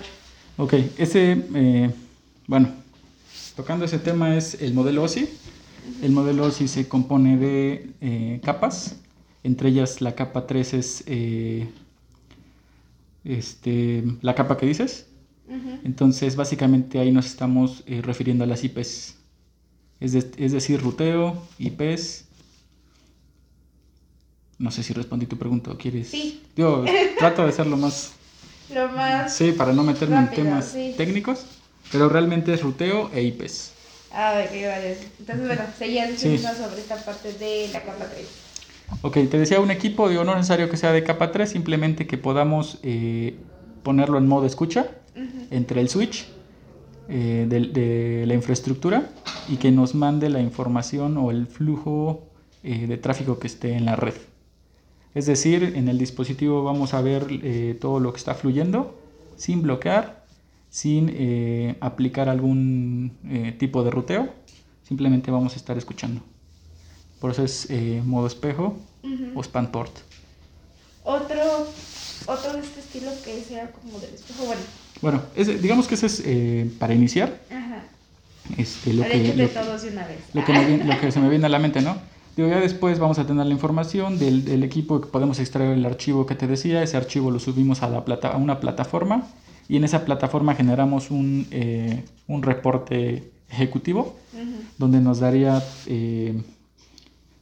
Ok, 0.58 0.74
ese, 0.98 1.44
eh, 1.54 1.90
bueno, 2.46 2.68
tocando 3.56 3.84
ese 3.84 3.98
tema 3.98 4.36
es 4.36 4.60
el 4.60 4.74
modelo 4.74 5.02
OSI. 5.02 5.28
El 6.02 6.12
modelo 6.12 6.44
OSI 6.44 6.68
se 6.68 6.88
compone 6.88 7.36
de 7.36 7.90
eh, 8.00 8.40
capas, 8.44 8.96
entre 9.42 9.70
ellas 9.70 10.00
la 10.00 10.14
capa 10.14 10.46
3 10.46 10.74
es 10.74 11.04
eh, 11.06 11.66
este, 13.24 14.04
la 14.20 14.34
capa 14.34 14.56
que 14.56 14.66
dices. 14.66 15.06
Entonces, 15.84 16.34
básicamente 16.34 16.98
ahí 16.98 17.12
nos 17.12 17.26
estamos 17.26 17.84
refiriendo 17.86 18.44
a 18.44 18.46
las 18.46 18.64
IPs. 18.64 19.16
Es, 20.00 20.14
es, 20.14 20.52
decir, 20.52 20.80
ruteo, 20.80 21.42
IPs. 21.58 22.24
No 24.62 24.70
sé 24.70 24.84
si 24.84 24.92
respondí 24.92 25.26
tu 25.26 25.36
pregunta 25.36 25.72
o 25.72 25.76
quieres. 25.76 26.06
Sí. 26.06 26.40
Yo 26.56 26.84
trato 27.18 27.42
de 27.42 27.48
hacerlo 27.48 27.76
más 27.76 28.12
lo 28.72 28.88
más. 28.90 29.34
Sí, 29.34 29.50
para 29.50 29.72
no 29.72 29.82
meterme 29.82 30.18
en 30.18 30.30
temas 30.30 30.72
técnicos, 30.96 31.44
pero 31.90 32.08
realmente 32.08 32.54
es 32.54 32.62
ruteo 32.62 33.10
e 33.12 33.22
IPs. 33.24 33.72
Ah, 34.12 34.40
ok, 34.44 34.50
vale. 34.50 34.98
Entonces, 35.18 35.46
bueno, 35.46 35.62
seguías 35.76 36.10
diciendo 36.10 36.48
sobre 36.56 36.80
esta 36.80 36.96
parte 37.04 37.32
de 37.32 37.70
la 37.72 37.82
capa 37.82 38.04
3. 38.04 38.26
Ok, 39.00 39.14
te 39.28 39.38
decía 39.38 39.58
un 39.58 39.72
equipo, 39.72 40.08
digo, 40.08 40.22
no 40.22 40.30
es 40.30 40.36
necesario 40.36 40.70
que 40.70 40.76
sea 40.76 40.92
de 40.92 41.02
capa 41.02 41.32
3, 41.32 41.50
simplemente 41.50 42.06
que 42.06 42.16
podamos 42.16 42.78
eh, 42.84 43.34
ponerlo 43.82 44.18
en 44.18 44.28
modo 44.28 44.46
escucha 44.46 44.86
entre 45.50 45.80
el 45.80 45.88
switch 45.88 46.26
eh, 47.08 47.46
de, 47.48 47.60
de, 47.60 48.26
la 48.26 48.34
infraestructura 48.34 49.10
y 49.48 49.56
que 49.56 49.72
nos 49.72 49.96
mande 49.96 50.30
la 50.30 50.40
información 50.40 51.16
o 51.16 51.32
el 51.32 51.48
flujo 51.48 52.28
eh, 52.62 52.86
de 52.86 52.96
tráfico 52.96 53.40
que 53.40 53.48
esté 53.48 53.72
en 53.72 53.86
la 53.86 53.96
red. 53.96 54.14
Es 55.14 55.26
decir, 55.26 55.74
en 55.76 55.88
el 55.88 55.98
dispositivo 55.98 56.64
vamos 56.64 56.94
a 56.94 57.02
ver 57.02 57.26
eh, 57.30 57.76
todo 57.80 58.00
lo 58.00 58.12
que 58.12 58.18
está 58.18 58.34
fluyendo 58.34 58.98
sin 59.36 59.62
bloquear, 59.62 60.24
sin 60.70 61.10
eh, 61.12 61.76
aplicar 61.80 62.28
algún 62.28 63.12
eh, 63.28 63.54
tipo 63.58 63.84
de 63.84 63.90
ruteo. 63.90 64.32
Simplemente 64.82 65.30
vamos 65.30 65.52
a 65.54 65.56
estar 65.56 65.76
escuchando. 65.76 66.22
Por 67.20 67.30
eso 67.30 67.44
es 67.44 67.68
modo 68.04 68.26
espejo 68.26 68.76
o 69.34 69.42
span 69.44 69.70
port. 69.70 69.92
Otro, 71.04 71.68
otro 72.26 72.52
de 72.54 72.60
este 72.60 72.80
estilo 72.80 73.10
que 73.24 73.40
sea 73.42 73.70
como 73.70 73.98
del 74.00 74.14
espejo, 74.14 74.44
bueno. 74.46 74.62
Bueno, 75.00 75.22
digamos 75.60 75.86
que 75.86 75.94
ese 75.94 76.06
es 76.06 76.72
para 76.78 76.94
iniciar. 76.94 77.40
Ajá. 77.48 77.84
Este, 78.56 78.92
lo, 78.92 79.04
que, 79.04 79.34
lo, 79.34 79.44
una 79.44 80.06
vez. 80.06 80.18
Lo, 80.34 80.44
que 80.44 80.84
lo 80.84 81.00
que 81.00 81.12
se 81.12 81.20
me 81.20 81.28
viene 81.28 81.46
a 81.46 81.48
la 81.48 81.60
mente, 81.60 81.80
¿no? 81.80 81.96
Digo, 82.36 82.48
ya 82.48 82.60
después 82.60 82.98
vamos 82.98 83.18
a 83.18 83.26
tener 83.26 83.44
la 83.44 83.52
información 83.52 84.18
del, 84.18 84.62
equipo 84.62 85.00
que 85.00 85.06
podemos 85.06 85.38
extraer 85.38 85.76
el 85.76 85.84
archivo 85.84 86.24
que 86.24 86.34
te 86.34 86.46
decía. 86.46 86.82
Ese 86.82 86.96
archivo 86.96 87.30
lo 87.30 87.38
subimos 87.38 87.82
a, 87.82 87.90
la 87.90 88.04
plata, 88.04 88.28
a 88.32 88.36
una 88.38 88.58
plataforma 88.58 89.26
y 89.68 89.76
en 89.76 89.84
esa 89.84 90.04
plataforma 90.04 90.54
generamos 90.54 91.10
un, 91.10 91.46
eh, 91.50 92.04
un 92.28 92.42
reporte 92.42 93.30
ejecutivo 93.50 94.16
donde 94.78 95.00
nos 95.00 95.20
daría 95.20 95.62
eh, 95.86 96.42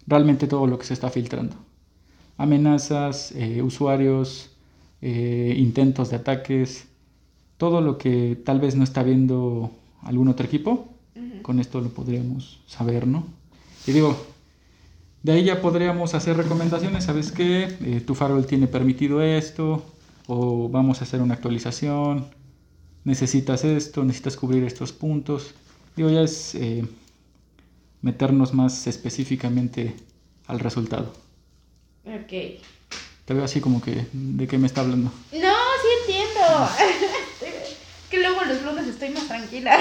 realmente 0.09 0.49
todo 0.49 0.67
lo 0.67 0.77
que 0.79 0.87
se 0.87 0.95
está 0.95 1.09
filtrando. 1.09 1.55
Amenazas, 2.37 3.33
eh, 3.33 3.63
usuarios, 3.63 4.51
intentos 5.03 6.11
de 6.11 6.17
ataques, 6.17 6.87
todo 7.57 7.81
lo 7.81 7.97
que 7.97 8.39
tal 8.45 8.61
vez 8.61 8.75
no 8.77 8.85
está 8.85 9.03
viendo 9.03 9.71
algún 10.03 10.29
otro 10.29 10.45
equipo. 10.45 10.89
Con 11.43 11.59
esto 11.59 11.81
lo 11.81 11.89
podríamos 11.89 12.61
saber, 12.67 13.07
¿no? 13.07 13.25
Y 13.87 13.93
digo, 13.93 14.15
de 15.23 15.33
ahí 15.33 15.45
ya 15.45 15.61
podríamos 15.61 16.15
hacer 16.15 16.37
recomendaciones, 16.37 17.05
¿sabes 17.05 17.31
qué? 17.31 17.65
Eh, 17.85 18.01
tu 18.07 18.15
farol 18.15 18.47
tiene 18.47 18.67
permitido 18.67 19.23
esto, 19.23 19.85
o 20.27 20.69
vamos 20.69 21.01
a 21.01 21.05
hacer 21.05 21.21
una 21.21 21.35
actualización, 21.35 22.27
necesitas 23.05 23.65
esto, 23.65 24.03
necesitas 24.05 24.37
cubrir 24.37 24.65
estos 24.65 24.93
puntos. 24.93 25.55
Digo, 25.97 26.09
ya 26.09 26.23
es 26.23 26.55
eh, 26.55 26.85
meternos 28.01 28.55
más 28.55 28.87
específicamente 28.87 29.95
al 30.47 30.61
resultado. 30.61 31.13
Ok. 32.07 32.61
Te 33.25 33.35
veo 33.35 33.45
así 33.45 33.61
como 33.61 33.83
que, 33.83 34.07
¿de 34.13 34.47
qué 34.49 34.57
me 34.57 34.67
está 34.67 34.81
hablando? 34.81 35.13
No, 35.33 35.39
sí 35.39 35.89
entiendo. 36.01 36.69
que 38.11 38.19
luego 38.19 38.45
los 38.45 38.63
lunes 38.63 38.87
estoy 38.87 39.11
más 39.11 39.29
tranquila. 39.29 39.79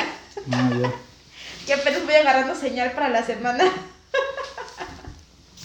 Ah, 0.52 0.72
ya. 0.82 0.94
que 1.66 1.74
apenas 1.74 2.06
voy 2.06 2.16
agarrando 2.16 2.56
señal 2.56 2.92
para 2.92 3.10
la 3.10 3.24
semana. 3.26 3.64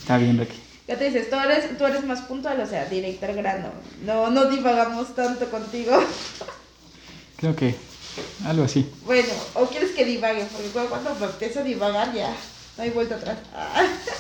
Está 0.05 0.19
bien, 0.19 0.37
Becky. 0.37 0.61
Ya 0.87 0.99
te 0.99 1.07
dices, 1.07 1.31
tú 1.31 1.37
eres, 1.37 1.79
tú 1.79 1.87
eres 1.87 2.05
más 2.05 2.21
puntual, 2.21 2.61
o 2.61 2.67
sea, 2.67 2.85
director 2.85 3.33
grano. 3.33 3.69
No, 4.05 4.29
no 4.29 4.51
divagamos 4.51 5.15
tanto 5.15 5.51
contigo. 5.51 5.93
Creo 7.39 7.57
que 7.57 7.75
algo 8.45 8.65
así. 8.65 8.87
Bueno, 9.07 9.33
o 9.55 9.65
quieres 9.65 9.93
que 9.93 10.05
divague, 10.05 10.47
porque 10.53 10.69
cuando 10.91 11.17
empiezo 11.25 11.61
a 11.61 11.63
divagar 11.63 12.13
ya 12.13 12.37
no 12.77 12.83
hay 12.83 12.91
vuelta 12.91 13.15
atrás. 13.15 13.39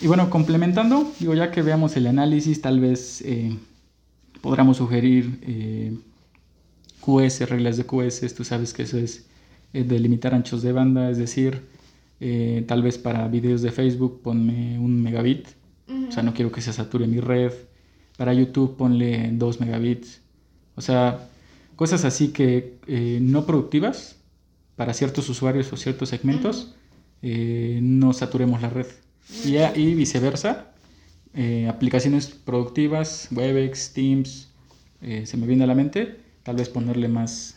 Y 0.00 0.08
bueno, 0.08 0.30
complementando, 0.30 1.12
digo, 1.20 1.34
ya 1.34 1.52
que 1.52 1.62
veamos 1.62 1.96
el 1.96 2.08
análisis, 2.08 2.60
tal 2.60 2.80
vez 2.80 3.22
eh, 3.22 3.56
podríamos 4.40 4.78
sugerir 4.78 5.38
eh, 5.42 5.96
QS, 7.00 7.48
reglas 7.48 7.76
de 7.76 7.86
QS, 7.86 8.34
tú 8.34 8.42
sabes 8.42 8.72
que 8.72 8.82
eso 8.82 8.98
es 8.98 9.26
eh, 9.72 9.84
delimitar 9.84 10.34
anchos 10.34 10.62
de 10.62 10.72
banda, 10.72 11.08
es 11.08 11.18
decir, 11.18 11.71
eh, 12.24 12.62
tal 12.68 12.84
vez 12.84 12.98
para 12.98 13.26
videos 13.26 13.62
de 13.62 13.72
Facebook 13.72 14.20
ponme 14.22 14.78
un 14.78 15.02
megabit. 15.02 15.48
O 16.08 16.12
sea, 16.12 16.22
no 16.22 16.32
quiero 16.34 16.52
que 16.52 16.60
se 16.60 16.72
sature 16.72 17.08
mi 17.08 17.18
red. 17.18 17.52
Para 18.16 18.32
YouTube 18.32 18.76
ponle 18.76 19.30
2 19.32 19.60
megabits. 19.60 20.20
O 20.76 20.80
sea, 20.80 21.28
cosas 21.74 22.04
así 22.04 22.28
que 22.28 22.78
eh, 22.86 23.18
no 23.20 23.44
productivas 23.44 24.20
para 24.76 24.94
ciertos 24.94 25.28
usuarios 25.28 25.72
o 25.72 25.76
ciertos 25.76 26.10
segmentos, 26.10 26.76
eh, 27.22 27.80
no 27.82 28.12
saturemos 28.12 28.62
la 28.62 28.70
red. 28.70 28.86
Y, 29.44 29.56
y 29.58 29.94
viceversa, 29.96 30.72
aplicaciones 31.68 32.28
productivas, 32.28 33.28
Webex, 33.32 33.94
Teams, 33.94 34.48
se 35.00 35.36
me 35.36 35.46
viene 35.46 35.64
a 35.64 35.66
la 35.66 35.74
mente, 35.74 36.20
tal 36.44 36.56
vez 36.56 36.68
ponerle 36.68 37.08
más 37.08 37.56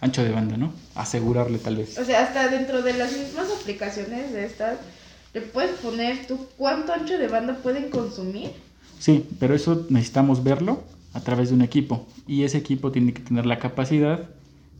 ancho 0.00 0.22
de 0.22 0.30
banda, 0.30 0.56
¿no? 0.56 0.72
Asegurarle 0.94 1.58
tal 1.58 1.76
vez. 1.76 1.98
O 1.98 2.04
sea, 2.04 2.24
hasta 2.24 2.48
dentro 2.48 2.82
de 2.82 2.92
las 2.94 3.12
mismas 3.12 3.46
aplicaciones 3.60 4.32
de 4.32 4.44
estas, 4.44 4.78
le 5.32 5.40
puedes 5.40 5.78
poner 5.80 6.26
tú 6.26 6.46
cuánto 6.56 6.92
ancho 6.92 7.16
de 7.16 7.28
banda 7.28 7.56
pueden 7.62 7.88
consumir. 7.88 8.50
Sí, 8.98 9.26
pero 9.40 9.54
eso 9.54 9.86
necesitamos 9.88 10.44
verlo 10.44 10.82
a 11.14 11.20
través 11.20 11.48
de 11.48 11.54
un 11.54 11.62
equipo 11.62 12.06
y 12.26 12.44
ese 12.44 12.58
equipo 12.58 12.92
tiene 12.92 13.12
que 13.12 13.22
tener 13.22 13.46
la 13.46 13.58
capacidad 13.58 14.28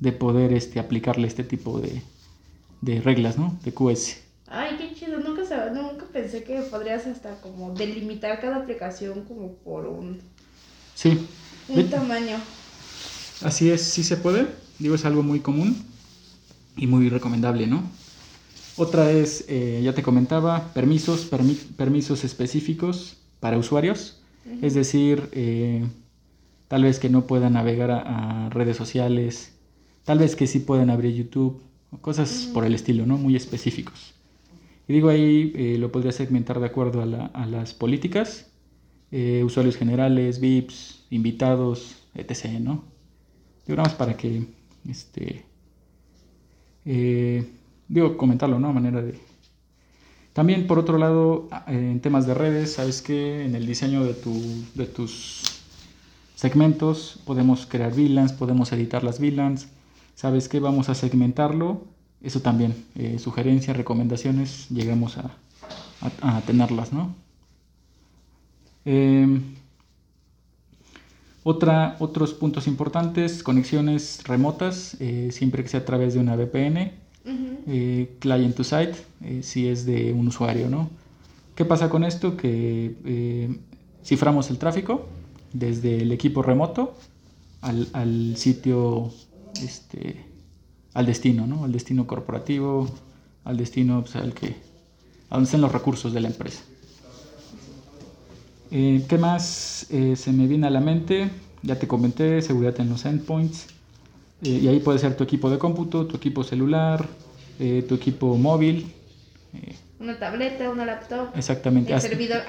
de 0.00 0.12
poder 0.12 0.52
este, 0.52 0.80
aplicarle 0.80 1.28
este 1.28 1.44
tipo 1.44 1.80
de, 1.80 2.02
de 2.80 3.00
reglas, 3.00 3.38
¿no? 3.38 3.58
De 3.64 3.72
QS. 3.72 4.18
Ay, 4.48 4.76
qué 4.76 4.94
chido, 4.94 5.18
nunca, 5.20 5.42
nunca 5.70 6.04
pensé 6.12 6.44
que 6.44 6.60
podrías 6.62 7.06
hasta 7.06 7.40
como 7.40 7.72
delimitar 7.74 8.40
cada 8.40 8.56
aplicación 8.56 9.24
como 9.24 9.54
por 9.54 9.86
un, 9.86 10.20
sí. 10.94 11.26
un 11.68 11.88
tamaño. 11.88 12.36
Así 13.44 13.70
es, 13.70 13.82
sí 13.82 14.04
se 14.04 14.16
puede. 14.16 14.46
Digo, 14.78 14.94
es 14.94 15.04
algo 15.04 15.22
muy 15.22 15.40
común 15.40 15.76
y 16.76 16.86
muy 16.86 17.08
recomendable, 17.08 17.66
¿no? 17.66 17.82
Otra 18.76 19.10
es, 19.10 19.44
eh, 19.48 19.80
ya 19.82 19.94
te 19.94 20.02
comentaba, 20.02 20.72
permisos, 20.72 21.28
permisos 21.76 22.24
específicos 22.24 23.18
para 23.40 23.58
usuarios. 23.58 24.18
Es 24.60 24.74
decir, 24.74 25.28
eh, 25.32 25.84
tal 26.68 26.82
vez 26.82 26.98
que 26.98 27.08
no 27.08 27.26
puedan 27.26 27.52
navegar 27.52 27.90
a, 27.90 28.48
redes 28.50 28.76
sociales, 28.76 29.52
tal 30.04 30.18
vez 30.18 30.34
que 30.34 30.46
sí 30.46 30.58
puedan 30.58 30.90
abrir 30.90 31.14
YouTube, 31.14 31.62
cosas 32.00 32.50
por 32.52 32.64
el 32.64 32.74
estilo, 32.74 33.06
¿no? 33.06 33.18
Muy 33.18 33.36
específicos. 33.36 34.14
Y 34.88 34.94
digo 34.94 35.10
ahí, 35.10 35.52
eh, 35.54 35.76
lo 35.78 35.92
podría 35.92 36.12
segmentar 36.12 36.58
de 36.58 36.66
acuerdo 36.66 37.02
a, 37.02 37.26
a 37.26 37.46
las 37.46 37.74
políticas, 37.74 38.48
usuarios 39.44 39.76
generales, 39.76 40.40
VIPs, 40.40 41.04
invitados, 41.10 41.96
etc., 42.14 42.58
¿no? 42.60 42.91
Digo, 43.66 43.82
para 43.96 44.16
que 44.16 44.44
este, 44.88 45.44
Eh, 46.84 47.46
digo, 47.88 48.16
comentarlo, 48.16 48.58
¿no? 48.58 48.68
A 48.68 48.72
manera 48.72 49.02
de... 49.02 49.18
También, 50.32 50.66
por 50.66 50.78
otro 50.78 50.98
lado, 50.98 51.48
en 51.66 52.00
temas 52.00 52.26
de 52.26 52.34
redes, 52.34 52.74
sabes 52.74 53.02
que 53.02 53.44
en 53.44 53.54
el 53.54 53.66
diseño 53.66 54.02
de, 54.02 54.14
tu, 54.14 54.32
de 54.74 54.86
tus 54.86 55.42
segmentos 56.34 57.20
podemos 57.26 57.66
crear 57.66 57.92
VLANs, 57.92 58.32
podemos 58.32 58.72
editar 58.72 59.04
las 59.04 59.20
VLANs, 59.20 59.68
sabes 60.14 60.48
que 60.48 60.58
vamos 60.58 60.88
a 60.88 60.94
segmentarlo, 60.94 61.84
eso 62.22 62.40
también, 62.40 62.74
eh, 62.94 63.18
sugerencias, 63.18 63.76
recomendaciones, 63.76 64.68
llegamos 64.70 65.18
a, 65.18 65.36
a, 66.22 66.40
tenerlas, 66.40 66.92
¿no? 66.92 67.14
Em, 68.84 69.54
otra, 71.44 71.96
otros 71.98 72.34
puntos 72.34 72.66
importantes, 72.66 73.42
conexiones 73.42 74.22
remotas, 74.24 74.96
eh, 75.00 75.30
siempre 75.32 75.62
que 75.62 75.68
sea 75.68 75.80
a 75.80 75.84
través 75.84 76.14
de 76.14 76.20
una 76.20 76.36
VPN, 76.36 76.92
eh, 77.24 78.16
client 78.18 78.56
to 78.56 78.64
site, 78.64 78.94
eh, 79.22 79.40
si 79.42 79.68
es 79.68 79.86
de 79.86 80.12
un 80.12 80.28
usuario, 80.28 80.68
¿no? 80.68 80.90
¿Qué 81.54 81.64
pasa 81.64 81.88
con 81.88 82.04
esto? 82.04 82.36
Que 82.36 83.58
ciframos 84.04 84.50
el 84.50 84.58
tráfico 84.58 85.06
desde 85.52 86.00
el 86.00 86.12
equipo 86.12 86.42
remoto 86.42 86.94
al, 87.60 87.88
al 87.92 88.36
sitio, 88.36 89.12
este, 89.62 90.24
al 90.94 91.06
destino, 91.06 91.46
¿no? 91.46 91.64
Al 91.64 91.72
destino 91.72 92.06
corporativo, 92.06 92.88
al 93.44 93.56
destino 93.56 94.02
pues, 94.02 94.16
al 94.16 94.32
que, 94.32 94.56
a 95.28 95.34
donde 95.34 95.44
estén 95.44 95.60
los 95.60 95.72
recursos 95.72 96.12
de 96.12 96.20
la 96.20 96.28
empresa. 96.28 96.62
Eh, 98.74 99.04
¿Qué 99.06 99.18
más 99.18 99.86
eh, 99.90 100.16
se 100.16 100.32
me 100.32 100.46
viene 100.46 100.66
a 100.66 100.70
la 100.70 100.80
mente? 100.80 101.28
Ya 101.60 101.78
te 101.78 101.86
comenté, 101.86 102.40
seguridad 102.40 102.80
en 102.80 102.88
los 102.88 103.04
endpoints. 103.04 103.66
Eh, 104.42 104.60
y 104.62 104.68
ahí 104.68 104.80
puede 104.80 104.98
ser 104.98 105.14
tu 105.14 105.24
equipo 105.24 105.50
de 105.50 105.58
cómputo, 105.58 106.06
tu 106.06 106.16
equipo 106.16 106.42
celular, 106.42 107.06
tu 107.58 107.94
equipo 107.94 108.36
móvil. 108.36 108.90
una 110.00 110.18
tableta, 110.18 110.70
una 110.70 110.86
laptop. 110.86 111.28
Exactamente. 111.36 111.90
El 111.90 111.96
hasta, 111.98 112.08
servidor. 112.08 112.42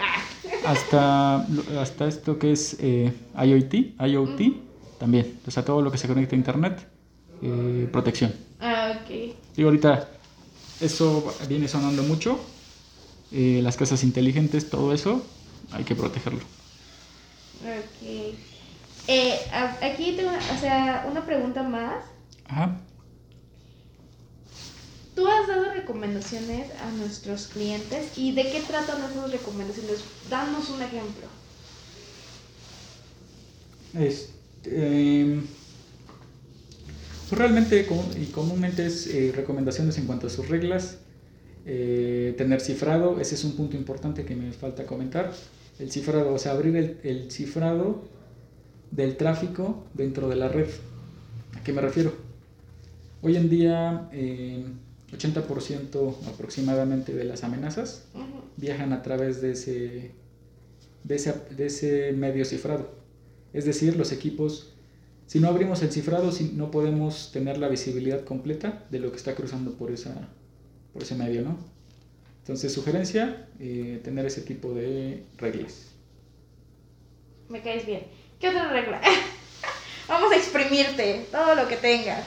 Hasta, 0.66 1.46
hasta 1.80 2.08
esto 2.08 2.40
que 2.40 2.54
es 2.54 2.78
IoT, 2.80 3.74
IoT 4.00 4.42
también. 4.98 5.40
O 5.46 5.52
sea, 5.52 5.64
todo 5.66 5.82
lo 5.82 5.92
que 5.92 5.98
se 5.98 6.08
conecta 6.08 6.36
a 6.36 6.40
Internet, 6.40 6.88
protección. 7.92 8.34
Ah, 8.60 8.94
ok. 9.04 9.36
Y 9.58 9.64
ahorita 9.64 10.10
eso 10.80 11.36
viene 11.48 11.68
sonando 11.68 12.02
mucho. 12.02 12.40
las 13.30 13.78
casas 13.78 14.04
inteligentes, 14.04 14.70
todo 14.70 14.94
eso, 14.94 15.22
hay 15.74 15.84
que 15.84 15.96
protegerlo. 15.96 16.42
Ok. 17.62 18.36
Eh, 19.08 19.40
aquí 19.82 20.14
tengo, 20.16 20.32
o 20.32 20.60
sea, 20.60 21.06
una 21.10 21.26
pregunta 21.26 21.64
más. 21.64 22.06
Ajá. 22.48 22.80
Tú 25.16 25.28
has 25.28 25.48
dado 25.48 25.72
recomendaciones 25.74 26.72
a 26.82 26.90
nuestros 26.92 27.48
clientes 27.48 28.18
y 28.18 28.34
de 28.34 28.44
qué 28.52 28.62
tratan 28.62 28.98
esas 29.12 29.32
recomendaciones. 29.32 30.04
Danos 30.30 30.70
un 30.70 30.82
ejemplo. 30.82 31.28
Este, 33.94 35.40
pues 37.30 37.40
realmente 37.40 37.88
y 38.20 38.26
comúnmente 38.28 38.88
es 38.88 39.06
eh, 39.08 39.32
recomendaciones 39.36 39.98
en 40.00 40.08
cuanto 40.08 40.28
a 40.28 40.30
sus 40.32 40.50
reglas, 40.50 40.98
eh, 41.66 42.34
tener 42.38 42.60
cifrado, 42.60 43.20
ese 43.22 43.36
es 43.36 43.44
un 43.44 43.56
punto 43.56 43.78
importante 43.78 44.26
que 44.26 44.36
me 44.36 44.52
falta 44.52 44.86
comentar 44.88 45.32
el 45.84 45.92
cifrado, 45.92 46.34
o 46.34 46.40
sea, 46.40 46.54
abrir 46.54 47.00
el, 47.04 47.30
cifrado 47.30 48.02
del 48.92 49.18
tráfico 49.18 49.84
dentro 49.94 50.30
de 50.30 50.38
la 50.38 50.48
red. 50.48 50.70
¿A 51.58 51.64
qué 51.64 51.74
me 51.74 51.82
refiero? 51.82 52.14
Hoy 53.22 53.36
en 53.36 53.50
día, 53.50 54.10
80% 55.12 56.16
aproximadamente 56.28 57.14
de 57.14 57.26
las 57.26 57.44
amenazas 57.44 58.06
viajan 58.56 58.94
a 58.94 59.02
través 59.02 59.42
de 59.42 59.52
ese, 59.52 60.12
de 61.04 61.16
ese, 61.16 61.34
de 61.56 61.66
ese 61.66 62.14
medio 62.14 62.46
cifrado. 62.46 62.90
Es 63.52 63.66
decir, 63.66 63.98
los 63.98 64.14
equipos, 64.14 64.74
si 65.28 65.42
no 65.42 65.50
abrimos 65.50 65.82
el 65.82 65.92
cifrado, 65.92 66.32
no 66.54 66.72
podemos 66.72 67.32
tener 67.34 67.58
la 67.58 67.68
visibilidad 67.68 68.24
completa 68.24 68.86
de 68.90 69.00
lo 69.00 69.12
que 69.12 69.18
está 69.18 69.36
cruzando 69.36 69.74
por, 69.74 69.92
esa, 69.92 70.30
por 70.94 71.04
ese 71.04 71.16
medio, 71.16 71.42
¿no? 71.42 71.73
Entonces, 72.44 72.74
sugerencia, 72.74 73.48
eh, 73.58 74.02
tener 74.04 74.26
ese 74.26 74.42
tipo 74.42 74.74
de 74.74 75.24
reglas. 75.38 75.92
Me 77.48 77.62
caes 77.62 77.86
bien. 77.86 78.02
¿Qué 78.38 78.50
otra 78.50 78.70
regla? 78.70 79.00
Vamos 80.10 80.30
a 80.34 80.36
exprimirte 80.36 81.26
todo 81.32 81.56
lo 81.56 81.70
que 81.70 81.78
tengas. 81.78 82.26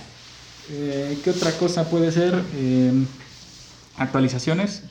Eh, 0.70 1.18
¿Qué 1.22 1.28
otra 1.28 1.52
cosa 1.58 1.90
puede 1.90 2.10
ser? 2.12 2.32
Eh, 2.54 2.92
actualizaciones. 3.98 4.84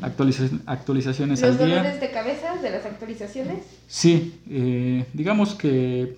actualizaciones 0.00 1.42
¿Los 1.42 1.50
al 1.50 1.58
día. 1.58 1.76
dolores 1.76 2.00
de 2.00 2.10
cabeza 2.10 2.56
de 2.56 2.70
las 2.70 2.86
actualizaciones? 2.86 3.58
Sí, 3.86 4.40
digamos 5.12 5.56
que 5.56 6.16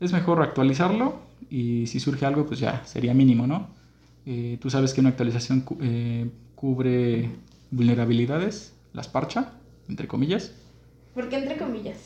es 0.00 0.12
mejor 0.12 0.42
actualizarlo 0.42 1.20
y 1.48 1.86
si 1.86 2.00
surge 2.00 2.26
algo, 2.26 2.44
pues 2.46 2.58
ya 2.58 2.84
sería 2.86 3.14
mínimo, 3.14 3.46
¿no? 3.46 3.68
tú 4.60 4.70
sabes 4.70 4.94
que 4.94 5.00
una 5.00 5.10
actualización 5.10 5.64
cubre 6.54 7.30
vulnerabilidades, 7.70 8.72
las 8.92 9.08
parcha, 9.08 9.52
entre 9.88 10.08
comillas. 10.08 10.52
¿Por 11.14 11.28
qué 11.28 11.36
entre 11.36 11.56
comillas? 11.56 11.98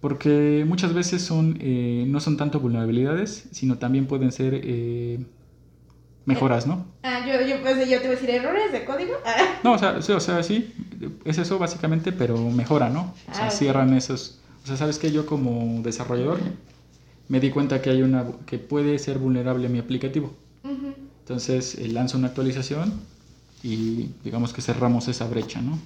Porque 0.00 0.64
muchas 0.66 0.94
veces 0.94 1.22
son, 1.22 1.58
eh, 1.60 2.04
no 2.08 2.20
son 2.20 2.36
tanto 2.36 2.60
vulnerabilidades, 2.60 3.48
sino 3.52 3.78
también 3.78 4.06
pueden 4.06 4.32
ser 4.32 4.60
eh, 4.64 5.24
mejoras, 6.24 6.66
¿no? 6.66 6.86
Ah, 7.02 7.24
yo, 7.26 7.46
yo, 7.46 7.62
pues, 7.62 7.78
yo 7.88 7.98
te 7.98 8.08
voy 8.08 8.16
a 8.16 8.20
decir 8.20 8.30
errores 8.30 8.72
de 8.72 8.84
código. 8.84 9.12
No, 9.62 9.74
o 9.74 9.78
sea, 9.78 10.02
sí, 10.02 10.12
o 10.12 10.20
sea, 10.20 10.42
sí, 10.42 10.72
es 11.24 11.38
eso 11.38 11.58
básicamente, 11.58 12.10
pero 12.10 12.36
mejora, 12.36 12.88
¿no? 12.88 13.14
O 13.30 13.34
sea, 13.34 13.46
ah, 13.46 13.50
cierran 13.50 13.94
esos... 13.94 14.40
O 14.64 14.66
sea, 14.66 14.76
¿sabes 14.76 14.98
que 14.98 15.12
Yo 15.12 15.26
como 15.26 15.82
desarrollador 15.82 16.38
me 17.28 17.40
di 17.40 17.50
cuenta 17.50 17.80
que 17.80 17.90
hay 17.90 18.02
una... 18.02 18.24
que 18.46 18.58
puede 18.58 18.98
ser 18.98 19.18
vulnerable 19.18 19.68
mi 19.68 19.78
aplicativo. 19.78 20.34
Entonces 21.20 21.76
eh, 21.76 21.88
lanzo 21.88 22.18
una 22.18 22.28
actualización 22.28 22.92
y 23.62 24.10
digamos 24.24 24.52
que 24.52 24.60
cerramos 24.60 25.06
esa 25.08 25.26
brecha, 25.28 25.60
¿no? 25.60 25.78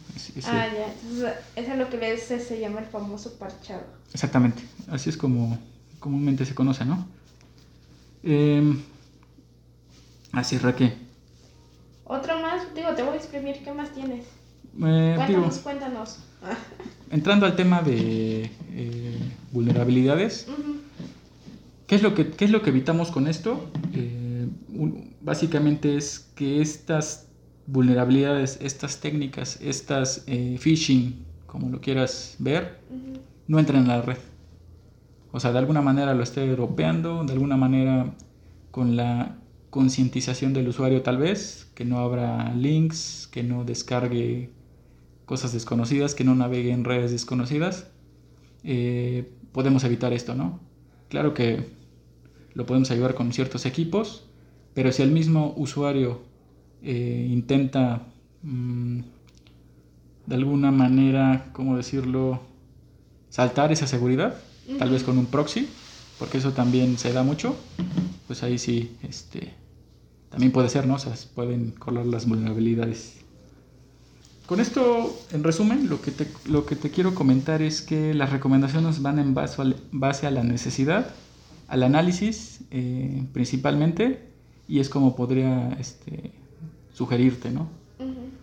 ah, 0.47 0.67
ya, 0.69 1.35
eso 1.57 1.73
es 1.73 1.79
lo 1.79 1.91
que 1.91 1.99
les, 1.99 2.23
se 2.23 2.61
llama 2.61 2.81
el 2.81 2.87
famoso 2.87 3.35
parchado. 3.39 3.85
Exactamente, 4.13 4.63
así 4.89 5.11
es 5.11 5.17
como 5.17 5.59
comúnmente 6.01 6.45
se 6.47 6.55
conoce, 6.55 6.85
¿no? 6.85 7.07
Eh, 8.23 8.77
así, 10.33 10.59
Raquel. 10.59 10.95
Otro 12.05 12.41
más, 12.41 12.75
digo, 12.75 12.95
te 12.95 13.03
voy 13.03 13.15
a 13.15 13.17
exprimir, 13.17 13.63
¿qué 13.63 13.73
más 13.73 13.93
tienes? 13.93 14.25
Eh, 14.85 15.15
cuéntanos, 15.17 15.59
cuéntanos. 15.59 16.19
Entrando 17.11 17.47
al 17.47 17.57
tema 17.57 17.83
de 17.83 18.51
eh, 18.73 19.19
vulnerabilidades, 19.53 20.47
¿qué, 21.87 21.95
es 21.95 22.03
lo 22.03 22.15
que, 22.15 22.31
¿qué 22.31 22.45
es 22.45 22.51
lo 22.51 22.63
que 22.63 22.71
evitamos 22.71 23.11
con 23.11 23.27
esto? 23.27 23.69
Eh, 23.93 24.49
básicamente 25.21 25.97
es 25.97 26.31
que 26.35 26.61
estas 26.61 27.26
vulnerabilidades, 27.67 28.59
estas 28.61 29.01
técnicas, 29.01 29.61
estas 29.61 30.25
eh, 30.27 30.57
phishing, 30.59 31.25
como 31.47 31.69
lo 31.69 31.81
quieras 31.81 32.37
ver, 32.39 32.81
no 33.49 33.59
entran 33.59 33.83
en 33.83 33.89
la 33.89 34.03
red. 34.03 34.19
O 35.33 35.41
sea, 35.41 35.53
de 35.53 35.59
alguna 35.59 35.83
manera 35.83 36.15
lo 36.15 36.23
estoy 36.23 36.49
europeando, 36.49 37.25
de 37.25 37.33
alguna 37.33 37.57
manera 37.57 38.15
con 38.71 38.97
la 38.97 39.39
concientización 39.71 40.53
del 40.55 40.69
usuario 40.69 41.03
tal 41.03 41.19
vez, 41.19 41.71
que 41.75 41.85
no 41.85 41.99
abra 41.99 42.55
links, 42.55 43.29
que 43.31 43.43
no 43.43 43.65
descargue 43.65 44.51
cosas 45.27 45.53
desconocidas, 45.53 46.15
que 46.15 46.25
no 46.25 46.35
navegue 46.35 46.71
en 46.71 46.85
redes 46.85 47.11
desconocidas, 47.11 47.91
eh, 48.63 49.31
podemos 49.53 49.85
evitar 49.85 50.13
esto, 50.13 50.35
¿no? 50.35 50.61
Claro 51.09 51.35
que 51.35 51.69
lo 52.55 52.65
podemos 52.65 52.91
ayudar 52.91 53.15
con 53.15 53.33
ciertos 53.33 53.67
equipos, 53.67 54.29
pero 54.73 54.93
si 54.93 55.03
el 55.03 55.11
mismo 55.11 55.53
usuario 55.57 56.23
eh, 56.83 57.29
intenta 57.31 58.03
mm, 58.43 59.01
de 60.27 60.35
alguna 60.35 60.71
manera, 60.71 61.51
¿cómo 61.53 61.77
decirlo?, 61.77 62.41
saltar 63.31 63.73
esa 63.73 63.87
seguridad, 63.87 64.35
tal 64.79 64.91
vez 64.91 65.03
con 65.03 65.19
un 65.19 65.27
proxy, 65.27 65.69
porque 66.19 66.39
eso 66.39 66.53
también 66.53 66.99
se 66.99 67.13
da 67.13 67.23
mucho, 67.23 67.55
pues 68.27 68.43
ahí 68.43 68.59
sí, 68.59 68.97
este, 69.03 69.53
también 70.31 70.53
puede 70.53 70.69
ser, 70.69 70.87
¿no? 70.87 70.95
O 70.95 70.99
sea, 70.99 71.15
pueden 71.35 71.73
colar 71.73 72.07
las 72.07 72.27
vulnerabilidades. 72.27 73.19
Con 74.47 74.61
esto, 74.61 75.15
en 75.33 75.43
resumen, 75.45 75.89
lo 75.89 76.01
que 76.01 76.13
te, 76.13 76.29
lo 76.47 76.67
que 76.67 76.77
te 76.77 76.91
quiero 76.91 77.15
comentar 77.15 77.63
es 77.63 77.83
que 77.83 78.15
las 78.15 78.31
recomendaciones 78.31 79.03
van 79.03 79.19
en 79.19 79.35
base 79.35 79.61
a, 79.61 79.75
base 79.93 80.27
a 80.27 80.31
la 80.31 80.45
necesidad, 80.45 81.11
al 81.69 81.83
análisis 81.83 82.61
eh, 82.71 83.25
principalmente, 83.33 84.31
y 84.69 84.79
es 84.79 84.89
como 84.89 85.17
podría 85.17 85.77
este, 85.81 86.33
sugerirte, 86.97 87.51
¿no? 87.51 87.69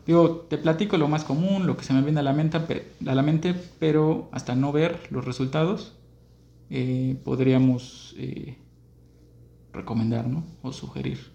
Digo, 0.06 0.46
te 0.50 0.58
platico 0.58 0.98
lo 0.98 1.08
más 1.08 1.24
común, 1.24 1.66
lo 1.66 1.76
que 1.76 1.84
se 1.84 1.94
me 1.94 2.02
viene 2.02 2.20
a 2.20 2.24
la 2.24 2.34
mente, 2.34 2.58
a 2.58 3.16
la 3.16 3.22
mente 3.24 3.56
pero 3.80 4.28
hasta 4.32 4.54
no 4.54 4.72
ver 4.72 5.08
los 5.10 5.26
resultados, 5.26 5.94
eh, 6.70 7.16
podríamos 7.24 8.14
eh, 8.18 8.58
recomendar, 9.72 10.28
¿no? 10.28 10.44
O 10.62 10.72
sugerir. 10.72 11.32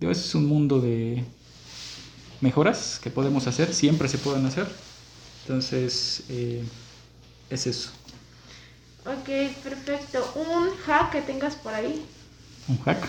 Digo, 0.00 0.10
es 0.10 0.34
un 0.34 0.46
mundo 0.46 0.80
de 0.80 1.24
mejoras 2.40 2.98
que 3.00 3.10
podemos 3.10 3.46
hacer, 3.46 3.72
siempre 3.72 4.08
se 4.08 4.18
pueden 4.18 4.44
hacer. 4.46 4.66
Entonces, 5.42 6.24
eh, 6.30 6.64
es 7.48 7.66
eso. 7.66 7.90
Ok, 9.04 9.28
perfecto. 9.62 10.24
¿Un 10.34 10.70
hack 10.84 11.12
que 11.12 11.22
tengas 11.22 11.54
por 11.56 11.74
ahí? 11.74 12.02
¿Un 12.68 12.78
hack? 12.78 13.08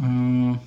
Ah, 0.00 0.58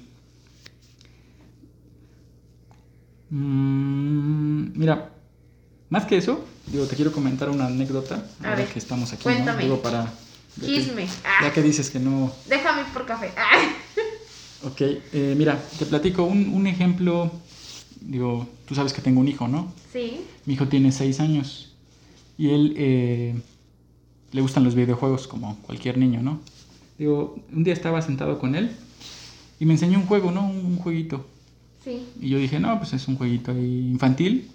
mm, 3.29 4.77
mira, 4.79 5.11
más 5.89 6.05
que 6.05 6.17
eso, 6.17 6.43
digo, 6.67 6.85
te 6.85 6.95
quiero 6.95 7.11
comentar 7.11 7.49
una 7.49 7.67
anécdota. 7.67 8.25
A 8.43 8.55
ver, 8.55 8.67
que 8.67 8.79
estamos 8.79 9.11
aquí, 9.13 9.23
cuéntame. 9.23 9.57
¿no? 9.59 9.63
Digo, 9.63 9.81
para... 9.81 10.05
ya 10.05 10.61
que- 10.61 10.65
Chisme. 10.67 11.07
Ya 11.41 11.53
que 11.53 11.61
dices 11.61 11.89
que 11.89 11.99
no... 11.99 12.31
Déjame 12.49 12.83
por 12.93 13.05
café. 13.05 13.31
Ah. 13.37 13.73
Ok, 14.63 14.81
eh, 14.81 15.35
mira, 15.37 15.61
te 15.77 15.85
platico 15.85 16.23
un, 16.23 16.49
un 16.49 16.65
ejemplo. 16.67 17.31
Digo, 18.01 18.47
tú 18.65 18.73
sabes 18.75 18.91
que 18.93 19.01
tengo 19.01 19.19
un 19.21 19.27
hijo, 19.27 19.47
¿no? 19.47 19.71
Sí. 19.93 20.21
Mi 20.45 20.53
hijo 20.55 20.67
tiene 20.67 20.91
seis 20.91 21.19
años 21.19 21.73
y 22.37 22.49
él 22.49 22.73
eh, 22.77 23.35
le 24.31 24.41
gustan 24.41 24.63
los 24.63 24.75
videojuegos 24.75 25.27
como 25.27 25.57
cualquier 25.61 25.97
niño, 25.97 26.21
¿no? 26.21 26.39
Digo, 26.97 27.37
un 27.53 27.63
día 27.63 27.73
estaba 27.73 28.01
sentado 28.01 28.39
con 28.39 28.55
él 28.55 28.75
y 29.59 29.65
me 29.65 29.73
enseñó 29.73 29.99
un 29.99 30.05
juego, 30.07 30.31
¿no? 30.31 30.47
Un, 30.47 30.57
un 30.65 30.77
jueguito. 30.77 31.25
Sí. 31.83 32.05
Y 32.19 32.29
yo 32.29 32.37
dije, 32.37 32.59
no, 32.59 32.77
pues 32.79 32.93
es 32.93 33.07
un 33.07 33.17
jueguito 33.17 33.51
ahí 33.51 33.89
infantil, 33.91 34.49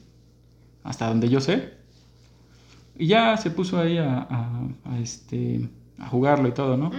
hasta 0.85 1.09
donde 1.09 1.29
yo 1.29 1.41
sé. 1.41 1.71
Y 2.99 3.07
ya 3.07 3.37
se 3.37 3.51
puso 3.51 3.79
ahí 3.81 3.99
a, 3.99 4.19
a- 4.19 4.69
a, 4.85 4.99
este, 4.99 5.69
a 5.99 6.09
jugarlo 6.09 6.49
y 6.49 6.53
todo, 6.53 6.77
¿no? 6.77 6.91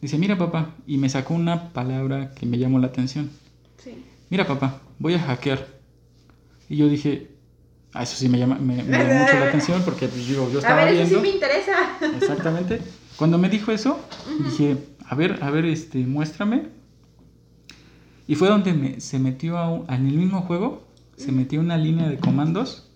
Dice, 0.00 0.16
mira 0.18 0.38
papá, 0.38 0.74
y 0.86 0.96
me 0.96 1.08
sacó 1.08 1.34
una 1.34 1.72
palabra 1.72 2.30
que 2.34 2.46
me 2.46 2.58
llamó 2.58 2.78
la 2.78 2.86
atención. 2.86 3.30
Sí. 3.78 4.04
Mira 4.30 4.46
papá, 4.46 4.80
voy 4.98 5.14
a 5.14 5.18
hackear. 5.18 5.66
Y 6.68 6.76
yo 6.76 6.88
dije, 6.88 7.32
ah, 7.92 8.04
eso 8.04 8.16
sí 8.16 8.28
me 8.28 8.38
llama, 8.38 8.56
me, 8.60 8.82
me 8.82 8.98
llamó 8.98 9.14
mucho 9.24 9.38
la 9.38 9.46
atención 9.48 9.82
porque 9.84 10.06
pues, 10.08 10.26
yo 10.26 10.44
A 10.46 10.58
estaba 10.58 10.84
ver, 10.84 10.94
eso 10.94 11.02
sí 11.04 11.08
viendo. 11.10 11.20
me 11.22 11.28
interesa. 11.34 11.72
Exactamente. 12.16 12.80
Cuando 13.16 13.36
me 13.38 13.48
dijo 13.50 13.72
eso, 13.72 13.98
dije, 14.44 14.76
a 15.04 15.14
ver, 15.14 15.42
a 15.42 15.50
ver, 15.50 15.64
este, 15.66 15.98
muéstrame. 16.06 16.68
Y 18.30 18.36
fue 18.36 18.48
donde 18.48 18.72
me- 18.74 19.00
se 19.00 19.18
metió 19.18 19.58
a 19.58 19.68
un- 19.68 19.90
en 19.92 20.06
el 20.06 20.14
mismo 20.16 20.42
juego, 20.42 20.84
se 21.16 21.32
metió 21.32 21.58
una 21.58 21.76
línea 21.76 22.08
de 22.08 22.16
comandos 22.18 22.86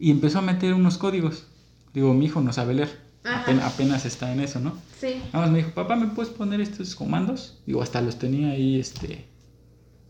y 0.00 0.10
empezó 0.10 0.38
a 0.38 0.42
meter 0.42 0.72
unos 0.72 0.96
códigos. 0.96 1.44
Digo, 1.92 2.14
mi 2.14 2.24
hijo 2.24 2.40
no 2.40 2.50
sabe 2.52 2.72
leer, 2.72 3.00
apen- 3.22 3.60
apenas 3.60 4.06
está 4.06 4.32
en 4.32 4.40
eso, 4.40 4.58
¿no? 4.58 4.72
Sí. 4.98 5.16
Nada 5.32 5.40
más 5.44 5.50
me 5.50 5.58
dijo, 5.58 5.72
papá, 5.72 5.94
¿me 5.94 6.06
puedes 6.06 6.32
poner 6.32 6.60
estos 6.62 6.94
comandos? 6.94 7.58
Digo, 7.66 7.82
hasta 7.82 8.00
los 8.00 8.18
tenía 8.18 8.52
ahí, 8.52 8.80
este, 8.80 9.26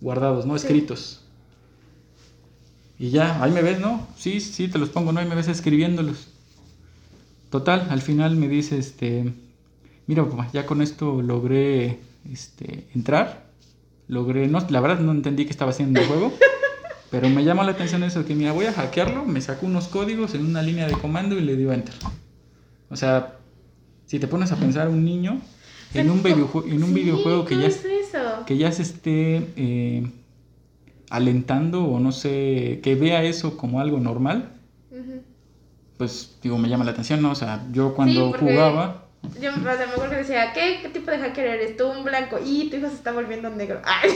guardados, 0.01 0.47
¿no? 0.47 0.57
Sí. 0.57 0.67
Escritos. 0.67 1.23
Y 3.01 3.11
ya, 3.11 3.43
ahí 3.43 3.51
me 3.51 3.63
ves, 3.63 3.81
¿no? 3.81 4.07
Sí, 4.17 4.41
sí, 4.41 4.69
te 4.69 4.79
los 4.79 4.91
pongo, 4.91 5.11
¿no? 5.11 5.19
Ahí 5.19 5.27
me 5.29 5.35
ves 5.35 5.49
escribiéndolos. 5.49 6.29
Total, 7.51 7.89
al 7.91 8.01
final 8.01 8.37
me 8.37 8.47
dice, 8.47 8.79
este, 8.79 9.33
mira, 10.07 10.25
papá, 10.29 10.49
ya 10.53 10.67
con 10.67 10.83
esto 10.83 11.21
logré, 11.21 11.99
este, 12.31 12.87
entrar. 12.95 13.50
Logré, 14.11 14.49
no, 14.49 14.59
la 14.71 14.81
verdad 14.81 14.99
no 15.01 15.13
entendí 15.13 15.45
qué 15.45 15.51
estaba 15.51 15.71
haciendo 15.71 16.01
el 16.01 16.07
juego. 16.07 16.33
Pero 17.11 17.29
me 17.29 17.45
llama 17.45 17.65
la 17.65 17.73
atención 17.73 18.03
eso, 18.03 18.25
que 18.25 18.35
mira, 18.35 18.53
voy 18.53 18.67
a 18.67 18.73
hackearlo, 18.73 19.25
me 19.25 19.41
sacó 19.41 19.67
unos 19.67 19.89
códigos 19.89 20.35
en 20.35 20.47
una 20.47 20.63
línea 20.63 20.87
de 20.87 20.93
comando 20.95 21.37
y 21.37 21.41
le 21.43 21.57
dio 21.57 21.73
enter. 21.73 21.95
O 22.89 22.97
sea, 22.97 23.37
si 24.07 24.19
te 24.19 24.27
pones 24.29 24.53
a 24.53 24.57
pensar 24.57 24.89
un 24.89 25.05
niño 25.05 25.41
en 25.95 26.11
un, 26.11 26.23
videojue- 26.23 26.71
en 26.71 26.83
un 26.85 26.91
Sí, 26.91 26.95
videojuego 26.95 27.45
que 27.45 27.55
¿cómo 27.55 27.63
ya, 27.63 27.69
es 27.69 27.87
que 28.47 28.57
ya 28.57 28.71
se 28.73 28.83
esté 28.83 29.49
eh, 29.57 30.11
alentando 31.09 31.85
o 31.85 31.99
no 32.01 32.13
sé, 32.13 32.81
que 32.83 32.95
vea 32.95 33.23
eso 33.25 33.57
como 33.57 33.81
algo 33.81 33.99
normal, 33.99 34.51
pues 35.97 36.39
digo, 36.43 36.57
me 36.59 36.69
llama 36.69 36.85
la 36.85 36.93
atención, 36.93 37.21
¿no? 37.23 37.31
O 37.33 37.35
sea, 37.35 37.67
yo 37.73 37.95
cuando 37.95 38.31
porque- 38.31 38.47
jugaba, 38.47 39.05
Yo 39.41 39.51
o 39.51 39.55
sea, 39.63 39.87
me 39.87 39.93
acuerdo 39.93 40.11
que 40.11 40.17
decía, 40.17 40.53
¿qué, 40.53 40.81
¿qué 40.83 40.89
tipo 40.89 41.11
de 41.11 41.19
hacker 41.19 41.47
eres? 41.47 41.77
Tú 41.77 41.87
un 41.87 42.05
blanco 42.05 42.39
y 42.45 42.69
tu 42.71 42.77
hijo 42.77 42.89
se 42.89 42.95
está 42.95 43.13
volviendo 43.13 43.49
negro. 43.51 43.81
Ay, 43.85 44.11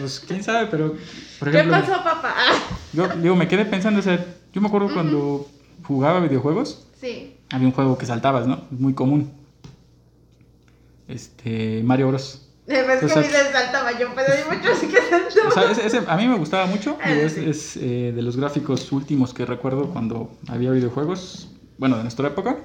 pues 0.00 0.20
quién 0.20 0.42
sabe, 0.42 0.66
pero 0.70 0.94
por 1.38 1.50
¿Qué 1.50 1.62
pasó, 1.64 1.92
papá? 2.04 2.34
Ah, 2.36 2.52
yo 2.92 3.08
digo, 3.08 3.36
me 3.36 3.48
quedé 3.48 3.64
pensando, 3.64 4.00
o 4.00 4.02
sea, 4.02 4.24
yo 4.52 4.60
me 4.60 4.68
acuerdo 4.68 4.92
cuando 4.92 5.46
jugaba 5.84 6.20
videojuegos, 6.20 6.86
Sí. 7.00 7.36
había 7.50 7.66
un 7.68 7.72
juego 7.72 7.96
que 7.96 8.06
saltabas, 8.06 8.46
¿no? 8.46 8.66
Muy 8.70 8.92
común. 8.94 9.32
Este, 11.08 11.82
Mario 11.84 12.08
Bros. 12.08 12.46
Es 12.66 12.84
que 13.00 13.06
O 13.06 13.18
a 13.18 13.20
mí 13.22 13.26
se 13.28 13.52
saltaba 13.52 13.98
yo, 13.98 14.08
pero 14.14 14.32
hay 14.32 14.56
muchos 14.58 14.78
que 14.78 14.96
O 14.96 15.50
saltó. 15.50 15.50
sea, 15.52 15.70
ese, 15.72 15.86
ese 15.86 16.02
a 16.06 16.16
mí 16.16 16.28
me 16.28 16.36
gustaba 16.36 16.66
mucho. 16.66 16.96
Ah, 17.02 17.10
digo, 17.10 17.26
es 17.26 17.32
sí. 17.34 17.44
es, 17.48 17.76
eh, 17.78 18.12
de 18.14 18.22
los 18.22 18.36
gráficos 18.36 18.92
últimos 18.92 19.34
que 19.34 19.44
recuerdo 19.44 19.88
cuando 19.90 20.30
había 20.46 20.70
videojuegos. 20.70 21.48
Bueno, 21.78 21.96
de 21.96 22.02
nuestra 22.02 22.28
época. 22.28 22.58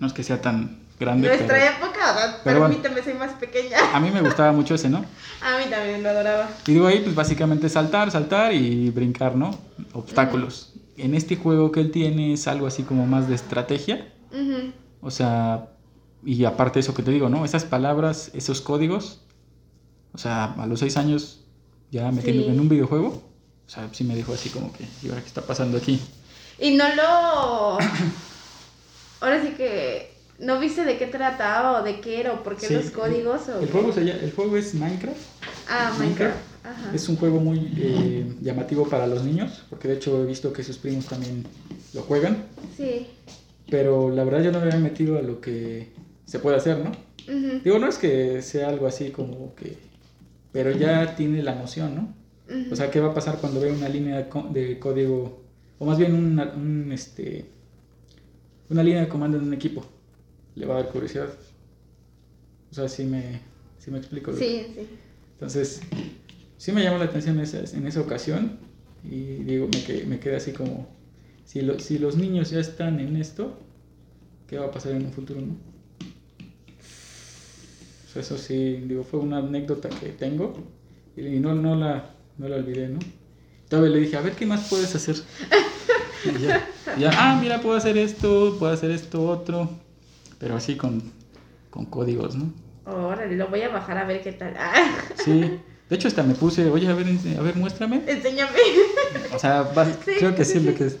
No 0.00 0.06
es 0.06 0.12
que 0.12 0.22
sea 0.24 0.40
tan 0.40 0.80
grande, 0.98 1.28
Nuestra 1.28 1.46
pero 1.48 1.64
época, 1.64 2.12
¿verdad? 2.14 2.40
pero 2.44 2.58
bueno. 2.60 2.74
permíteme, 2.76 3.02
soy 3.04 3.14
más 3.14 3.32
pequeña. 3.34 3.76
a 3.94 4.00
mí 4.00 4.10
me 4.10 4.20
gustaba 4.20 4.52
mucho 4.52 4.74
ese, 4.74 4.88
¿no? 4.88 5.04
A 5.40 5.58
mí 5.58 5.64
también 5.70 6.02
lo 6.02 6.08
adoraba. 6.10 6.48
Y 6.66 6.72
digo 6.74 6.86
ahí, 6.86 7.00
pues 7.00 7.14
básicamente 7.14 7.68
saltar, 7.68 8.10
saltar 8.10 8.52
y 8.52 8.90
brincar, 8.90 9.36
¿no? 9.36 9.56
Obstáculos. 9.92 10.72
En 10.96 11.14
este 11.14 11.36
juego 11.36 11.70
que 11.70 11.80
él 11.80 11.90
tiene 11.92 12.32
es 12.32 12.48
algo 12.48 12.66
así 12.66 12.82
como 12.82 13.06
más 13.06 13.28
de 13.28 13.34
estrategia. 13.36 14.12
O 15.00 15.10
sea, 15.10 15.68
y 16.24 16.44
aparte 16.44 16.80
eso 16.80 16.92
que 16.94 17.02
te 17.04 17.10
digo, 17.12 17.28
¿no? 17.28 17.44
Esas 17.44 17.64
palabras, 17.64 18.30
esos 18.34 18.60
códigos. 18.60 19.20
O 20.12 20.18
sea, 20.18 20.54
a 20.58 20.66
los 20.66 20.80
seis 20.80 20.96
años 20.96 21.44
ya 21.92 22.10
metiendo 22.10 22.42
Sí. 22.44 22.48
en 22.50 22.58
un 22.60 22.68
videojuego. 22.68 23.08
O 23.66 23.70
sea, 23.70 23.88
sí 23.92 24.02
me 24.02 24.16
dijo 24.16 24.32
así 24.32 24.48
como 24.48 24.72
que, 24.72 24.84
¿y 25.02 25.08
ahora 25.10 25.20
qué 25.20 25.28
está 25.28 25.42
pasando 25.42 25.78
aquí? 25.78 26.00
Y 26.58 26.72
no 26.74 26.84
lo. 26.96 27.78
Ahora 29.20 29.42
sí 29.42 29.50
que. 29.56 30.07
¿No 30.38 30.60
viste 30.60 30.84
de 30.84 30.96
qué 30.98 31.06
trataba 31.06 31.80
o 31.80 31.84
de 31.84 32.00
qué 32.00 32.20
era 32.20 32.32
o 32.32 32.42
por 32.42 32.56
qué 32.56 32.66
Sí, 32.68 32.74
los 32.74 32.90
códigos? 32.90 33.48
O... 33.48 33.60
El 33.60 33.70
juego, 33.70 33.92
se 33.92 34.04
llama- 34.04 34.20
el 34.22 34.32
juego 34.32 34.56
es 34.56 34.74
Minecraft. 34.74 35.16
Ah, 35.68 35.94
Minecraft. 35.98 36.36
Ajá. 36.64 36.92
Es 36.94 37.08
un 37.08 37.16
juego 37.16 37.40
muy 37.40 37.72
eh, 37.76 38.32
llamativo 38.40 38.86
para 38.88 39.06
los 39.06 39.24
niños, 39.24 39.64
porque 39.70 39.88
de 39.88 39.94
hecho 39.94 40.22
he 40.22 40.26
visto 40.26 40.52
que 40.52 40.62
sus 40.62 40.78
primos 40.78 41.06
también 41.06 41.44
lo 41.94 42.02
juegan. 42.02 42.44
Sí. 42.76 43.06
Pero 43.70 44.10
la 44.10 44.24
verdad 44.24 44.42
yo 44.42 44.52
no 44.52 44.60
me 44.60 44.66
había 44.66 44.78
metido 44.80 45.18
a 45.18 45.22
lo 45.22 45.40
que 45.40 45.88
se 46.24 46.38
puede 46.38 46.56
hacer, 46.56 46.78
¿no? 46.78 46.92
Digo, 47.62 47.78
no 47.78 47.88
es 47.88 47.98
que 47.98 48.40
sea 48.40 48.68
algo 48.68 48.86
así 48.86 49.10
como 49.10 49.54
que... 49.54 49.76
Pero 50.52 50.70
ya 50.70 51.14
tiene 51.14 51.42
la 51.42 51.54
noción, 51.54 51.94
¿no? 51.94 52.14
O 52.72 52.76
sea, 52.76 52.90
¿qué 52.90 53.00
va 53.00 53.08
a 53.08 53.14
pasar 53.14 53.36
cuando 53.38 53.60
ve 53.60 53.70
una 53.70 53.88
línea 53.90 54.26
de 54.50 54.78
código, 54.78 55.42
o 55.78 55.84
más 55.84 55.98
bien 55.98 56.14
una, 56.14 56.44
un, 56.56 56.90
este, 56.92 57.44
una 58.70 58.82
línea 58.82 59.02
de 59.02 59.08
comando 59.08 59.36
en 59.36 59.44
un 59.44 59.52
equipo? 59.52 59.84
Le 60.58 60.66
va 60.66 60.74
a 60.78 60.82
dar 60.82 60.92
curiosidad. 60.92 61.28
O 62.70 62.74
sea, 62.74 62.88
sí 62.88 63.04
me, 63.04 63.40
sí 63.78 63.90
me 63.90 63.98
explico. 63.98 64.32
que- 64.32 64.38
Sí, 64.38 64.66
sí. 64.74 64.86
Entonces, 65.34 65.80
sí 66.56 66.72
me 66.72 66.82
llamó 66.82 66.98
la 66.98 67.04
atención 67.04 67.38
esa, 67.40 67.60
en 67.76 67.86
esa 67.86 68.00
ocasión 68.00 68.58
y 69.04 69.20
digo, 69.44 69.68
me 69.72 69.82
quedé, 69.84 70.04
me 70.04 70.18
quedé 70.18 70.36
así 70.36 70.52
como, 70.52 70.88
si, 71.44 71.62
lo- 71.62 71.78
si 71.78 71.98
los 71.98 72.16
niños 72.16 72.50
ya 72.50 72.58
están 72.60 72.98
en 73.00 73.16
esto, 73.16 73.56
¿qué 74.48 74.58
va 74.58 74.66
a 74.66 74.70
pasar 74.72 74.92
en 74.92 75.06
un 75.06 75.12
futuro, 75.12 75.40
no? 75.40 75.54
O 78.06 78.10
sea, 78.12 78.22
eso 78.22 78.36
sí, 78.38 78.82
digo, 78.86 79.04
fue 79.04 79.20
una 79.20 79.38
anécdota 79.38 79.88
que 79.88 80.08
tengo 80.08 80.54
y 81.16 81.22
no, 81.38 81.54
no, 81.54 81.76
la, 81.76 82.10
no 82.38 82.48
la 82.48 82.56
olvidé, 82.56 82.88
¿no? 82.88 82.98
Todavía 83.68 83.90
le 83.92 84.00
dije, 84.00 84.16
a 84.16 84.22
ver, 84.22 84.32
¿qué 84.34 84.46
más 84.46 84.68
puedes 84.68 84.94
hacer? 84.94 85.16
Y 86.24 86.42
ya, 86.42 86.68
y 86.96 87.00
ya, 87.02 87.10
ah, 87.14 87.38
mira, 87.40 87.62
puedo 87.62 87.76
hacer 87.76 87.96
esto, 87.96 88.56
puedo 88.58 88.72
hacer 88.72 88.90
esto, 88.90 89.24
otro, 89.24 89.70
pero 90.38 90.56
así 90.56 90.76
con, 90.76 91.02
con 91.70 91.86
códigos, 91.86 92.36
¿no? 92.36 92.52
Órale, 92.84 93.36
lo 93.36 93.48
voy 93.48 93.62
a 93.62 93.68
bajar 93.68 93.98
a 93.98 94.04
ver 94.04 94.22
qué 94.22 94.32
tal. 94.32 94.54
Ah, 94.58 94.72
Sí, 95.16 95.40
de 95.90 95.96
hecho 95.96 96.08
hasta 96.08 96.22
me 96.22 96.34
puse, 96.34 96.68
oye, 96.70 96.88
a 96.88 96.94
ver, 96.94 97.06
a 97.38 97.42
ver, 97.42 97.56
muéstrame. 97.56 98.02
enséñame. 98.06 98.58
O 99.34 99.38
sea, 99.38 99.62
vas- 99.62 99.98
Sí, 100.04 100.12
creo 100.18 100.34
que 100.34 100.44
sí, 100.44 100.58
sí 100.60 100.64
lo 100.64 100.74
que 100.74 100.86
es. 100.86 100.98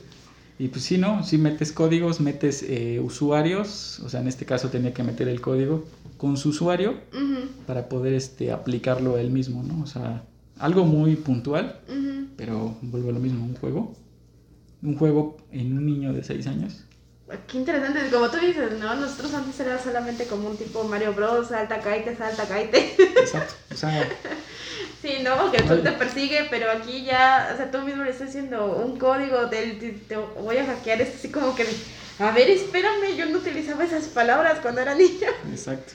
Y 0.58 0.68
pues 0.68 0.82
sí, 0.84 0.98
¿no? 0.98 1.22
Sí 1.22 1.38
metes 1.38 1.72
códigos, 1.72 2.20
metes 2.20 2.64
eh, 2.68 3.00
usuarios, 3.00 4.00
o 4.00 4.08
sea, 4.08 4.20
en 4.20 4.26
este 4.28 4.44
caso 4.44 4.70
tenía 4.70 4.92
que 4.92 5.04
meter 5.04 5.28
el 5.28 5.40
código 5.40 5.84
con 6.16 6.36
su 6.36 6.48
usuario 6.48 6.94
Ujú, 7.12 7.48
para 7.66 7.88
poder 7.88 8.12
este, 8.14 8.50
aplicarlo 8.50 9.14
a 9.14 9.20
él 9.20 9.30
mismo, 9.30 9.62
¿no? 9.62 9.80
O 9.82 9.86
sea, 9.86 10.24
algo 10.58 10.84
muy 10.84 11.14
puntual, 11.14 11.78
ujú. 11.88 12.26
pero 12.36 12.76
vuelvo 12.82 13.10
a 13.10 13.12
lo 13.12 13.20
mismo, 13.20 13.44
un 13.44 13.54
juego. 13.54 13.94
Un 14.82 14.96
juego 14.96 15.36
en 15.52 15.76
un 15.78 15.86
niño 15.86 16.12
de 16.12 16.24
6 16.24 16.46
años. 16.48 16.84
Qué 17.46 17.58
interesante, 17.58 18.08
como 18.10 18.30
tú 18.30 18.38
dices, 18.38 18.72
¿no? 18.78 18.94
Nosotros 18.94 19.34
antes 19.34 19.58
era 19.60 19.78
solamente 19.78 20.26
como 20.26 20.48
un 20.48 20.56
tipo 20.56 20.82
Mario 20.84 21.12
Bros, 21.12 21.48
salta, 21.48 21.80
caite, 21.80 22.16
salta, 22.16 22.44
caite. 22.46 22.94
Exacto. 22.98 23.54
O 23.72 23.76
sea, 23.76 24.08
Sí, 25.02 25.18
no, 25.22 25.52
que 25.52 25.66
sol 25.66 25.82
te 25.84 25.92
persigue, 25.92 26.48
pero 26.50 26.70
aquí 26.72 27.04
ya, 27.04 27.50
o 27.54 27.56
sea, 27.56 27.70
tú 27.70 27.78
mismo 27.82 28.02
le 28.02 28.10
estás 28.10 28.28
diciendo 28.28 28.82
un 28.84 28.98
código 28.98 29.46
del, 29.46 29.78
te, 29.78 29.90
te 29.90 30.16
voy 30.16 30.56
a 30.56 30.66
hackear, 30.66 31.00
es 31.00 31.14
así 31.14 31.30
como 31.30 31.54
que, 31.54 31.64
a 32.18 32.32
ver, 32.32 32.50
espérame, 32.50 33.14
yo 33.16 33.26
no 33.26 33.38
utilizaba 33.38 33.84
esas 33.84 34.04
palabras 34.06 34.58
cuando 34.60 34.80
era 34.80 34.94
niño. 34.96 35.28
exacto. 35.52 35.92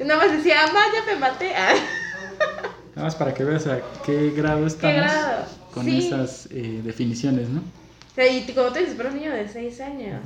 Yo 0.00 0.04
nada 0.04 0.24
más 0.26 0.36
decía, 0.36 0.66
mamá, 0.66 0.80
ya 0.92 1.12
me 1.12 1.20
maté. 1.20 1.52
Nada 2.96 3.06
más 3.08 3.14
para 3.14 3.32
que 3.34 3.44
veas 3.44 3.66
a 3.68 3.80
qué 4.04 4.30
grado 4.30 4.66
estamos 4.66 4.96
grado? 4.96 5.46
con 5.72 5.84
Sí. 5.84 6.06
esas 6.06 6.46
eh, 6.50 6.80
definiciones, 6.84 7.48
¿no? 7.48 7.60
O 7.60 8.14
sea, 8.14 8.26
y 8.26 8.44
como 8.52 8.68
tú 8.72 8.78
dices, 8.80 8.94
para 8.94 9.10
un 9.10 9.16
niño 9.16 9.32
de 9.32 9.48
6 9.48 9.80
años. 9.80 10.22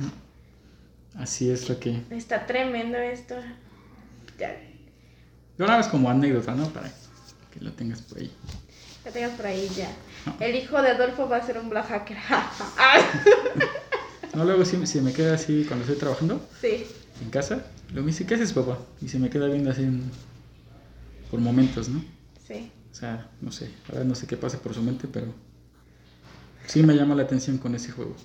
Así 1.15 1.49
es 1.49 1.67
lo 1.69 1.79
que... 1.79 2.01
Está 2.11 2.45
tremendo 2.45 2.97
esto. 2.97 3.35
Ya, 4.37 4.55
Yo 5.57 5.65
nada 5.65 5.79
más 5.79 5.87
como 5.89 6.09
anécdota, 6.09 6.53
¿no? 6.55 6.67
Para 6.69 6.89
que 7.51 7.59
lo 7.59 7.71
tengas 7.73 8.01
por 8.01 8.19
ahí. 8.19 8.31
que 9.03 9.11
tengas 9.11 9.31
por 9.31 9.45
ahí 9.47 9.69
ya. 9.75 9.89
No. 10.25 10.35
El 10.39 10.55
hijo 10.55 10.81
de 10.81 10.89
Adolfo 10.89 11.27
va 11.27 11.37
a 11.37 11.45
ser 11.45 11.57
un 11.57 11.69
black 11.69 11.87
hacker. 11.87 12.17
No, 14.35 14.45
luego 14.45 14.63
si, 14.63 14.85
si 14.85 15.01
me 15.01 15.11
queda 15.11 15.33
así 15.33 15.65
cuando 15.67 15.83
estoy 15.85 15.97
trabajando 15.99 16.39
sí. 16.61 16.85
en 17.21 17.29
casa, 17.31 17.65
luego 17.89 18.05
me 18.05 18.11
dice, 18.11 18.27
¿qué 18.27 18.35
haces, 18.35 18.53
papá? 18.53 18.77
Y 19.01 19.07
se 19.09 19.17
me 19.17 19.29
queda 19.29 19.47
viendo 19.47 19.71
así 19.71 19.81
en- 19.81 20.09
por 21.31 21.39
momentos, 21.39 21.89
¿no? 21.89 22.03
Sí. 22.47 22.71
O 22.91 22.95
sea, 22.95 23.27
no 23.41 23.51
sé, 23.51 23.71
la 23.87 23.95
verdad 23.95 24.05
no 24.05 24.13
sé 24.15 24.27
qué 24.27 24.37
pasa 24.37 24.59
por 24.59 24.73
su 24.75 24.83
mente, 24.83 25.07
pero 25.11 25.33
sí 26.67 26.83
me 26.83 26.93
llama 26.95 27.15
la 27.15 27.23
atención 27.23 27.57
con 27.57 27.73
ese 27.73 27.91
juego. 27.91 28.15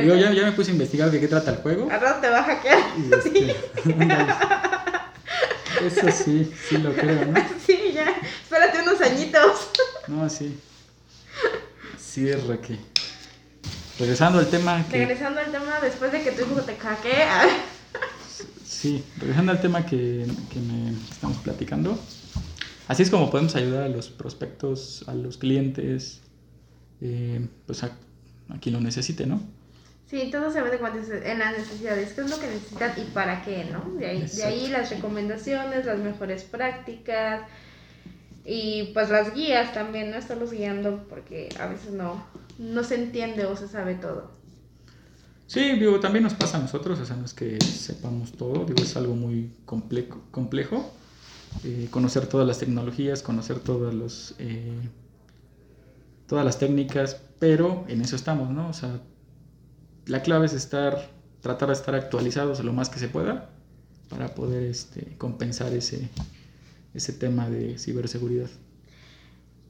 Yo 0.00 0.16
ya, 0.16 0.32
ya 0.32 0.44
me 0.44 0.52
puse 0.52 0.70
a 0.70 0.72
investigar 0.72 1.10
de 1.10 1.20
qué 1.20 1.28
trata 1.28 1.50
el 1.50 1.58
juego. 1.58 1.88
Rato 1.88 2.20
te 2.20 2.30
va 2.30 2.38
a 2.38 2.44
hackear. 2.44 2.78
Y 2.96 3.12
este, 3.12 3.56
eso 5.86 6.10
sí, 6.24 6.50
sí 6.68 6.78
lo 6.78 6.94
creo, 6.94 7.26
¿no? 7.26 7.34
Sí, 7.66 7.92
ya. 7.92 8.06
Espérate 8.42 8.80
unos 8.82 9.00
añitos. 9.02 9.68
No, 10.08 10.28
sí. 10.30 10.58
Sí, 11.98 12.28
es 12.28 12.42
que 12.60 12.78
Regresando 13.98 14.38
al 14.38 14.48
tema 14.48 14.84
que... 14.90 14.98
Regresando 14.98 15.40
al 15.40 15.50
tema, 15.50 15.80
después 15.80 16.12
de 16.12 16.22
que 16.22 16.32
tu 16.32 16.42
hijo 16.42 16.60
te 16.62 16.76
hackee. 16.76 17.22
ay, 17.22 17.50
Sí, 18.66 19.04
regresando 19.18 19.52
al 19.52 19.60
tema 19.60 19.84
que, 19.84 20.26
que 20.50 20.60
me 20.60 20.92
estamos 21.10 21.36
platicando. 21.38 21.98
Así 22.88 23.02
es 23.02 23.10
como 23.10 23.30
podemos 23.30 23.54
ayudar 23.54 23.84
a 23.84 23.88
los 23.88 24.08
prospectos, 24.08 25.04
a 25.06 25.14
los 25.14 25.38
clientes, 25.38 26.20
eh, 27.00 27.46
pues 27.66 27.84
a, 27.84 27.92
a 28.48 28.58
quien 28.58 28.74
lo 28.74 28.80
necesite, 28.80 29.26
¿no? 29.26 29.40
Sí, 30.12 30.30
todo 30.30 30.52
se 30.52 30.62
ve 30.62 30.70
de 30.70 30.78
cuánto 30.78 31.00
es- 31.00 31.10
en 31.10 31.40
las 31.40 31.58
necesidades, 31.58 32.14
qué 32.14 32.20
es 32.22 32.28
lo 32.28 32.38
que 32.38 32.48
necesitan 32.48 32.94
y 32.98 33.06
para 33.06 33.42
qué, 33.42 33.64
¿no? 33.64 33.94
De 33.98 34.06
ahí, 34.06 34.30
de 34.32 34.44
ahí 34.44 34.68
las 34.68 34.90
recomendaciones, 34.90 35.86
las 35.86 35.98
mejores 36.00 36.44
prácticas 36.44 37.42
y 38.44 38.92
pues 38.94 39.10
las 39.10 39.34
guías 39.34 39.72
también, 39.74 40.10
¿no? 40.10 40.16
Estarlos 40.18 40.52
guiando 40.52 41.06
porque 41.08 41.54
a 41.58 41.66
veces 41.66 41.92
no, 41.92 42.26
no 42.58 42.84
se 42.84 42.96
entiende 42.96 43.46
o 43.46 43.56
se 43.56 43.68
sabe 43.68 43.96
todo. 43.96 44.32
Sí, 45.46 45.60
digo, 45.78 46.00
también 46.00 46.22
nos 46.24 46.34
pasa 46.34 46.56
a 46.56 46.60
nosotros, 46.60 46.98
o 47.00 47.04
sea, 47.04 47.16
no 47.16 47.24
es 47.26 47.34
que 47.34 47.70
sepamos 47.72 48.32
todo, 48.32 48.64
digo, 48.64 48.82
es 48.82 48.96
algo 48.96 49.14
muy 49.14 49.52
complejo, 49.66 50.22
complejo 50.30 50.96
eh, 51.62 51.88
conocer 51.90 52.26
todas 52.28 52.46
las 52.46 52.58
tecnologías, 52.60 53.22
conocer 53.22 53.60
todas, 53.60 53.94
los, 53.94 54.36
eh, 54.40 54.90
todas 56.26 56.44
las 56.44 56.58
técnicas, 56.58 57.20
pero 57.38 57.84
en 57.88 58.00
eso 58.02 58.16
estamos, 58.16 58.50
¿no? 58.50 58.68
O 58.68 58.72
sea, 58.72 59.00
la 60.06 60.22
clave 60.22 60.46
es 60.46 60.52
estar, 60.52 61.08
tratar 61.40 61.68
de 61.68 61.74
estar 61.74 61.94
actualizados 61.94 62.60
lo 62.64 62.72
más 62.72 62.88
que 62.88 62.98
se 62.98 63.08
pueda 63.08 63.50
para 64.08 64.34
poder 64.34 64.62
este, 64.64 65.14
compensar 65.18 65.72
ese, 65.72 66.08
ese 66.94 67.12
tema 67.12 67.48
de 67.48 67.78
ciberseguridad. 67.78 68.48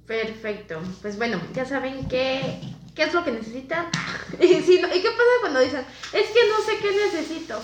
Perfecto. 0.06 0.80
Pues 1.00 1.16
bueno, 1.16 1.40
ya 1.54 1.64
saben 1.64 2.06
qué, 2.08 2.58
qué 2.94 3.04
es 3.04 3.14
lo 3.14 3.24
que 3.24 3.32
necesitan. 3.32 3.86
y, 4.40 4.46
si 4.62 4.80
no- 4.80 4.88
¿y 4.88 5.00
qué 5.00 5.08
pasa 5.10 5.40
cuando 5.40 5.60
dicen, 5.60 5.84
es 6.12 6.30
que 6.30 6.40
no 6.48 6.64
sé 6.64 6.72
qué 6.82 7.18
necesito? 7.18 7.60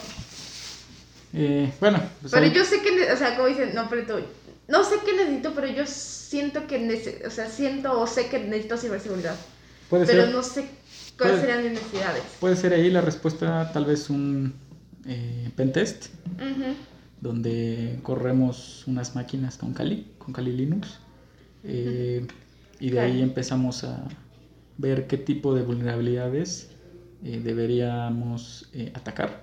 Eh, 1.35 1.73
bueno, 1.81 2.01
pues 2.21 2.33
Pero 2.33 2.47
ahí- 2.47 2.53
yo 2.53 2.65
sé 2.65 2.81
que, 2.81 3.13
o 3.13 3.17
sea, 3.17 3.37
como 3.37 3.49
dicen, 3.49 3.75
no, 3.75 3.89
pero 3.91 4.07
tú, 4.07 4.25
no 4.69 4.85
sé 4.85 4.97
qué 5.05 5.15
necesito, 5.15 5.53
pero 5.55 5.67
yo 5.67 5.85
siento 5.87 6.67
que, 6.67 6.81
nece- 6.81 7.27
o 7.27 7.31
sea, 7.31 7.51
siento 7.51 8.01
o 8.01 8.07
sé 8.07 8.29
que 8.29 8.39
necesito 8.39 8.77
ciberseguridad. 8.79 9.37
puede 9.91 10.07
Pero 10.07 10.25
ser... 10.25 10.33
no 10.35 10.43
sé 10.43 10.69
cuáles 11.19 11.41
puede- 11.41 11.41
serían 11.41 11.63
mis 11.65 11.73
necesidades. 11.83 12.23
Puede 12.41 12.57
ser 12.57 12.73
ahí 12.73 12.91
la 12.91 13.01
respuesta, 13.03 13.71
tal 13.73 13.85
vez 13.85 14.09
un 14.11 14.55
eh, 15.07 15.51
pentest, 15.57 16.07
donde 17.21 17.99
corremos 18.03 18.87
unas 18.87 19.15
máquinas 19.15 19.59
con 19.59 19.73
Kali, 19.75 20.07
con 20.19 20.33
Kali 20.33 20.53
Linux, 20.53 20.99
eh, 21.65 22.27
y 22.81 22.91
de 22.91 23.01
ahí 23.01 23.23
empezamos 23.23 23.85
a 23.85 24.05
ver 24.77 25.07
qué 25.09 25.17
tipo 25.17 25.55
de 25.55 25.63
vulnerabilidades 25.63 26.69
eh, 27.25 27.41
deberíamos 27.43 28.69
eh, 28.73 28.93
atacar 28.95 29.43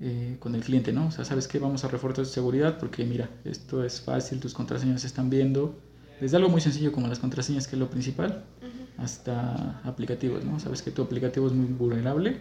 eh, 0.00 0.36
con 0.40 0.54
el 0.54 0.62
cliente, 0.62 0.92
¿no? 0.92 1.06
O 1.06 1.10
sea, 1.10 1.24
¿sabes 1.24 1.46
qué? 1.46 1.58
Vamos 1.58 1.84
a 1.84 1.88
reforzar 1.88 2.24
tu 2.24 2.30
seguridad 2.30 2.78
porque 2.78 3.04
mira, 3.04 3.28
esto 3.44 3.84
es 3.84 4.00
fácil, 4.00 4.40
tus 4.40 4.54
contraseñas 4.54 5.02
se 5.02 5.06
están 5.06 5.28
viendo, 5.30 5.78
desde 6.20 6.36
algo 6.38 6.48
muy 6.48 6.60
sencillo 6.60 6.90
como 6.90 7.06
las 7.06 7.18
contraseñas, 7.18 7.68
que 7.68 7.76
es 7.76 7.80
lo 7.80 7.90
principal, 7.90 8.44
Ujú. 8.60 8.70
Hasta 9.00 9.80
aplicativos, 9.84 10.44
¿no? 10.44 10.60
Sabes 10.60 10.82
que 10.82 10.90
tu 10.90 11.02
aplicativo 11.02 11.46
es 11.46 11.52
muy 11.52 11.66
vulnerable, 11.66 12.40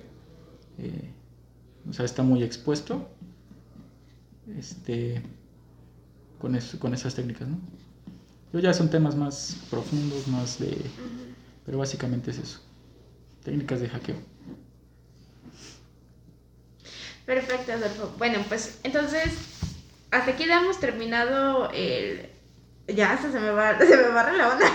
eh, 0.78 1.10
o 1.90 1.94
sea, 1.94 2.06
está 2.06 2.24
muy 2.24 2.44
expuesto, 2.44 3.08
este, 4.58 5.22
con, 6.40 6.56
eso- 6.56 6.80
con 6.80 6.94
esas 6.94 7.16
técnicas, 7.16 7.48
¿no? 7.48 7.58
Yo 8.54 8.60
ya 8.60 8.74
son 8.74 8.90
temas 8.90 9.16
más 9.16 9.56
profundos, 9.70 10.28
más 10.28 10.60
de, 10.60 10.76
pero 11.66 11.78
básicamente 11.78 12.32
es 12.32 12.40
eso, 12.40 12.60
técnicas 13.44 13.80
de 13.80 13.90
hackeo. 13.90 14.16
Perfecto, 17.26 17.74
Adolfo. 17.74 18.12
Bueno, 18.18 18.40
pues 18.48 18.80
entonces, 18.84 19.30
hasta 20.12 20.32
aquí 20.32 20.48
damos 20.48 20.80
terminado 20.80 21.70
el... 21.72 22.28
Ya, 22.88 23.14
hasta 23.14 23.32
se 23.32 23.40
me 23.40 23.52
va, 23.52 23.78
se 23.80 23.96
me 23.98 24.10
barre 24.10 24.36
la 24.36 24.50
onda. 24.50 24.66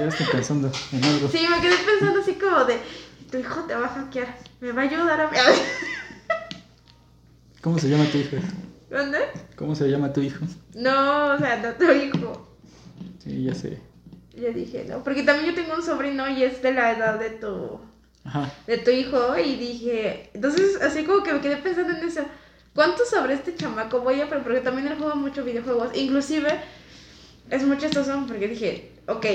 Te 0.00 0.06
quedaste 0.06 0.24
pensando 0.24 0.72
en 0.92 1.04
algo. 1.04 1.28
Sí, 1.28 1.46
me 1.46 1.60
quedé 1.60 1.76
pensando 1.76 2.22
así 2.22 2.32
como 2.32 2.64
de, 2.64 2.78
tu 3.30 3.36
hijo 3.36 3.60
te 3.64 3.74
va 3.74 3.84
a 3.84 3.88
hackear, 3.90 4.34
me 4.62 4.72
va 4.72 4.80
a 4.80 4.84
ayudar 4.86 5.20
a... 5.20 5.30
¿Cómo 7.60 7.78
se 7.78 7.90
llama 7.90 8.10
tu 8.10 8.16
hijo? 8.16 8.36
¿Dónde? 8.88 9.18
¿Cómo 9.56 9.74
se 9.74 9.90
llama 9.90 10.10
tu 10.10 10.22
hijo? 10.22 10.46
No, 10.74 11.34
o 11.34 11.38
sea, 11.38 11.58
no 11.58 11.74
tu 11.74 11.92
hijo. 11.92 12.48
Sí, 13.22 13.44
ya 13.44 13.54
sé. 13.54 13.78
Yo 14.34 14.50
dije, 14.54 14.86
no, 14.88 15.04
porque 15.04 15.22
también 15.22 15.50
yo 15.50 15.54
tengo 15.54 15.74
un 15.74 15.82
sobrino 15.82 16.26
y 16.30 16.44
es 16.44 16.62
de 16.62 16.72
la 16.72 16.92
edad 16.92 17.18
de 17.18 17.28
tu, 17.28 17.78
Ajá. 18.24 18.50
de 18.66 18.78
tu 18.78 18.90
hijo 18.90 19.36
y 19.36 19.56
dije, 19.56 20.30
entonces 20.32 20.80
así 20.80 21.04
como 21.04 21.22
que 21.22 21.34
me 21.34 21.42
quedé 21.42 21.58
pensando 21.58 21.94
en 21.94 22.08
eso, 22.08 22.22
¿cuánto 22.74 23.04
sobre 23.04 23.34
este 23.34 23.54
chamaco 23.54 24.00
voy 24.00 24.22
a 24.22 24.24
aprender? 24.24 24.44
Porque 24.44 24.60
también 24.60 24.88
él 24.88 24.96
juega 24.98 25.14
mucho 25.14 25.44
videojuegos, 25.44 25.94
inclusive 25.94 26.58
es 27.50 27.62
muy 27.64 27.76
chistoso 27.76 28.24
porque 28.26 28.48
dije, 28.48 28.92
ok, 29.06 29.26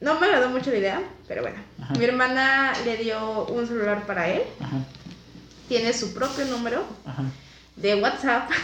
no 0.00 0.18
me 0.18 0.26
agradó 0.26 0.48
mucho 0.50 0.70
la 0.70 0.78
idea, 0.78 1.02
pero 1.28 1.42
bueno, 1.42 1.58
Ajá. 1.82 1.94
mi 1.94 2.04
hermana 2.04 2.72
le 2.84 2.96
dio 2.96 3.44
un 3.46 3.66
celular 3.66 4.06
para 4.06 4.28
él, 4.28 4.42
Ajá. 4.60 4.76
tiene 5.68 5.92
su 5.92 6.14
propio 6.14 6.44
número 6.46 6.84
Ajá. 7.04 7.24
de 7.76 7.94
WhatsApp. 8.02 8.50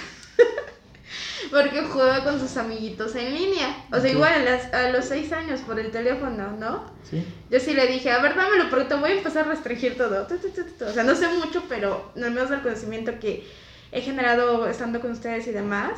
Porque 1.51 1.83
juega 1.85 2.25
con 2.25 2.41
sus 2.41 2.57
amiguitos 2.57 3.15
en 3.15 3.33
línea. 3.35 3.85
O 3.93 4.01
sea, 4.01 4.11
igual 4.11 4.33
a, 4.33 4.39
las- 4.43 4.75
a 4.75 4.89
los 4.91 5.05
seis 5.05 5.33
años 5.33 5.61
por 5.61 5.79
el 5.79 5.93
teléfono, 5.93 6.51
¿no? 6.59 6.91
Sí. 7.09 7.25
Yo 7.51 7.61
sí 7.61 7.73
le 7.73 7.87
dije, 7.87 8.11
a 8.11 8.21
ver, 8.21 8.35
dámelo, 8.35 8.69
porque 8.69 8.87
te 8.87 8.95
voy 8.95 9.11
a 9.13 9.15
empezar 9.15 9.45
a 9.47 9.51
restringir 9.51 9.97
todo. 9.97 10.27
O 10.27 10.93
sea, 10.93 11.05
no 11.05 11.15
sé 11.15 11.29
mucho, 11.29 11.63
pero 11.69 12.11
no 12.17 12.29
menos 12.31 12.51
del 12.51 12.63
conocimiento 12.63 13.13
que 13.21 13.47
he 13.93 14.01
generado 14.01 14.67
estando 14.67 15.01
con 15.01 15.13
ustedes 15.13 15.47
y 15.47 15.53
demás, 15.53 15.93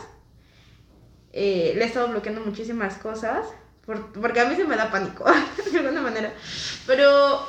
eh, 1.33 1.72
le 1.77 1.85
he 1.85 1.87
estado 1.87 2.09
bloqueando 2.09 2.42
muchísimas 2.42 2.94
cosas, 2.98 3.46
por- 3.88 4.12
porque 4.12 4.40
a 4.40 4.44
mí 4.44 4.55
se 4.55 4.64
me 4.64 4.77
da 4.77 4.90
pánico, 4.90 5.24
de 5.72 5.79
alguna 5.79 6.03
manera. 6.03 6.31
Pero, 6.87 7.48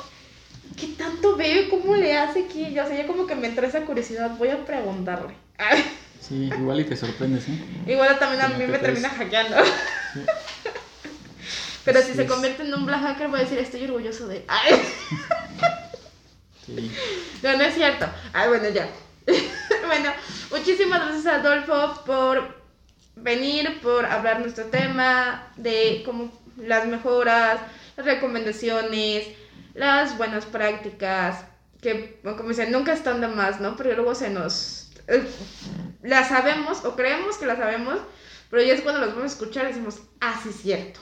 ¿qué 0.74 0.86
tanto 0.96 1.36
veo? 1.36 1.68
¿Cómo 1.68 1.94
le 1.96 2.16
hace 2.16 2.46
que 2.46 2.72
yo? 2.72 2.82
O 2.82 2.86
sea, 2.86 2.96
ya 2.96 3.06
como 3.06 3.26
que 3.26 3.34
me 3.34 3.48
entró 3.48 3.66
esa 3.66 3.82
curiosidad, 3.82 4.30
voy 4.38 4.48
a 4.48 4.64
preguntarle. 4.64 5.34
Ay, 5.58 5.84
Sí, 6.26 6.44
igual 6.58 6.80
y 6.80 6.84
te 6.84 6.96
sorprendes, 6.96 7.46
¿eh? 7.48 7.58
igual 7.86 8.18
también 8.18 8.40
a 8.42 8.48
mí 8.48 8.66
me 8.66 8.78
termina 8.78 9.10
hackeando. 9.10 9.56
Sí. 10.14 10.20
Pero 11.84 12.02
si 12.02 12.14
se 12.14 12.26
convierte 12.26 12.62
en 12.62 12.72
un 12.74 12.86
black 12.86 13.02
hacker, 13.02 13.28
voy 13.28 13.40
a 13.40 13.42
decir, 13.42 13.58
estoy 13.58 13.84
orgulloso 13.84 14.28
de 14.28 14.36
él. 14.38 14.44
Ay. 14.48 14.74
Sí. 16.66 16.90
No, 17.42 17.56
no 17.56 17.64
es 17.64 17.74
cierto. 17.74 18.06
Ay, 18.32 18.48
bueno, 18.48 18.68
ya. 18.68 18.88
bueno, 19.86 20.12
muchísimas 20.50 21.04
gracias 21.06 21.26
Adolfo 21.26 22.02
por 22.06 22.59
venir, 23.16 23.80
por 23.82 24.06
hablar 24.06 24.40
nuestro 24.40 24.66
tema, 24.66 25.52
de 25.56 26.02
cómo 26.04 26.32
las 26.56 26.86
mejoras, 26.86 27.60
las 27.96 28.06
recomendaciones, 28.06 29.28
las 29.74 30.16
buenas 30.18 30.46
prácticas, 30.46 31.44
que, 31.80 32.20
como 32.22 32.48
dicen, 32.50 32.72
nunca 32.72 32.92
están 32.92 33.20
de 33.20 33.28
más, 33.28 33.60
¿no? 33.60 33.76
Pero 33.76 33.94
luego 33.94 34.14
se 34.14 34.30
nos... 34.30 34.90
eh, 35.08 35.26
las 36.02 36.28
sabemos 36.28 36.84
o 36.84 36.96
creemos 36.96 37.36
que 37.38 37.46
las 37.46 37.58
sabemos, 37.58 37.98
pero 38.50 38.62
ya 38.62 38.74
es 38.74 38.80
cuando 38.80 39.00
las 39.00 39.10
vamos 39.10 39.24
a 39.24 39.34
escuchar 39.34 39.64
y 39.64 39.68
decimos, 39.68 40.00
ah, 40.20 40.40
es 40.48 40.56
cierto. 40.56 41.00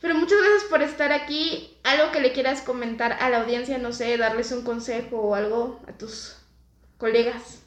Pero 0.00 0.14
muchas 0.16 0.38
gracias 0.38 0.64
por 0.64 0.82
estar 0.82 1.12
aquí. 1.12 1.78
Algo 1.82 2.12
que 2.12 2.20
le 2.20 2.32
quieras 2.32 2.60
comentar 2.60 3.14
a 3.14 3.30
la 3.30 3.40
audiencia, 3.42 3.78
no 3.78 3.92
sé, 3.92 4.16
darles 4.18 4.52
un 4.52 4.62
consejo 4.62 5.16
o 5.18 5.34
algo 5.34 5.80
a 5.88 5.92
tus 5.92 6.36
colegas. 6.98 7.63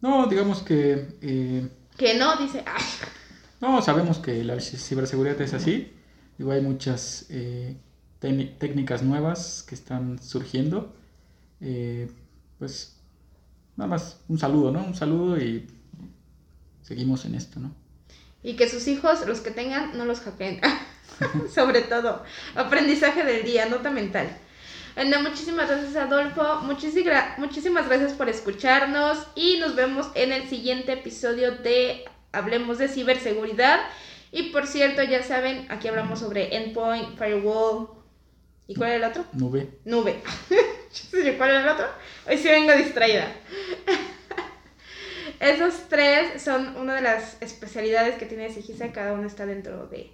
No, 0.00 0.26
digamos 0.26 0.62
que 0.62 1.08
eh, 1.20 1.68
Que 1.96 2.14
no, 2.14 2.36
dice. 2.36 2.62
"Ay". 2.66 2.84
No, 3.60 3.80
sabemos 3.82 4.18
que 4.18 4.44
la 4.44 4.60
ciberseguridad 4.60 5.40
es 5.40 5.54
así. 5.54 5.92
Digo, 6.38 6.52
hay 6.52 6.60
muchas 6.60 7.26
eh, 7.30 7.76
técnicas 8.20 9.02
nuevas 9.02 9.64
que 9.66 9.74
están 9.74 10.18
surgiendo. 10.22 10.94
Eh, 11.60 12.10
pues 12.58 12.96
nada 13.76 13.88
más 13.88 14.20
un 14.28 14.38
saludo, 14.38 14.70
¿no? 14.72 14.84
Un 14.84 14.94
saludo 14.94 15.38
y 15.38 15.66
seguimos 16.82 17.24
en 17.24 17.34
esto, 17.34 17.60
¿no? 17.60 17.72
Y 18.42 18.54
que 18.54 18.68
sus 18.68 18.86
hijos, 18.88 19.26
los 19.26 19.40
que 19.40 19.50
tengan, 19.50 19.96
no 19.96 20.04
los 20.04 20.20
hackeen. 20.20 20.60
Sobre 21.54 21.80
todo, 21.82 22.22
aprendizaje 22.54 23.24
del 23.24 23.44
día, 23.44 23.66
nota 23.66 23.90
mental. 23.90 24.28
Bueno, 24.96 25.20
muchísimas 25.20 25.68
gracias 25.68 25.94
Adolfo, 25.94 26.62
muchísimas 26.62 27.86
gracias 27.86 28.14
por 28.14 28.30
escucharnos 28.30 29.18
y 29.34 29.58
nos 29.58 29.76
vemos 29.76 30.08
en 30.14 30.32
el 30.32 30.48
siguiente 30.48 30.94
episodio 30.94 31.50
de 31.56 32.06
Hablemos 32.32 32.78
de 32.78 32.88
Ciberseguridad. 32.88 33.80
Y 34.32 34.44
por 34.44 34.66
cierto, 34.66 35.02
ya 35.02 35.22
saben, 35.22 35.66
aquí 35.68 35.88
hablamos 35.88 36.20
sobre 36.20 36.56
endpoint, 36.56 37.18
firewall. 37.18 37.90
¿Y 38.66 38.74
cuál 38.74 38.92
era 38.92 39.04
el 39.04 39.10
otro? 39.10 39.26
Nube. 39.34 39.68
Nube. 39.84 40.22
¿Cuál 41.36 41.50
era 41.50 41.60
el 41.60 41.68
otro? 41.68 41.86
Hoy 42.26 42.38
sí 42.38 42.48
vengo 42.48 42.72
distraída. 42.72 43.30
Esos 45.40 45.90
tres 45.90 46.42
son 46.42 46.74
una 46.74 46.94
de 46.94 47.02
las 47.02 47.36
especialidades 47.42 48.14
que 48.14 48.24
tiene 48.24 48.50
Sigisa, 48.50 48.92
cada 48.92 49.12
uno 49.12 49.26
está 49.26 49.44
dentro 49.44 49.88
de, 49.88 50.10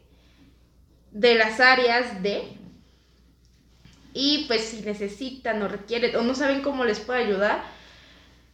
de 1.12 1.37
las 1.37 1.61
áreas 1.61 2.21
de. 2.21 2.59
Y 4.14 4.44
pues 4.46 4.62
si 4.62 4.83
necesitan 4.83 5.62
o 5.62 5.68
requieren 5.68 6.14
o 6.16 6.22
no 6.22 6.35
saben 6.35 6.62
cómo 6.62 6.85
les 6.85 7.01
puedo 7.01 7.18
ayudar, 7.18 7.62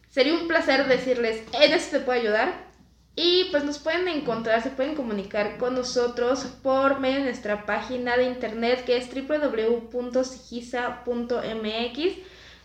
sería 0.09 0.33
un 0.33 0.47
placer 0.47 0.87
decirles, 0.87 1.43
en 1.53 1.73
esto 1.73 1.97
te 1.97 2.03
puedo 2.03 2.19
ayudar. 2.19 2.69
Y 3.15 3.49
pues 3.51 3.65
nos 3.65 3.79
pueden 3.79 4.07
encontrar, 4.07 4.63
se 4.63 4.69
pueden 4.69 4.95
comunicar 4.95 5.57
con 5.57 5.75
nosotros 5.75 6.45
por 6.63 7.01
medio 7.01 7.17
de 7.17 7.25
nuestra 7.25 7.65
página 7.65 8.15
de 8.15 8.23
internet 8.23 8.85
que 8.85 8.95
es 8.95 9.09
www.sigisa.mx. 9.13 10.29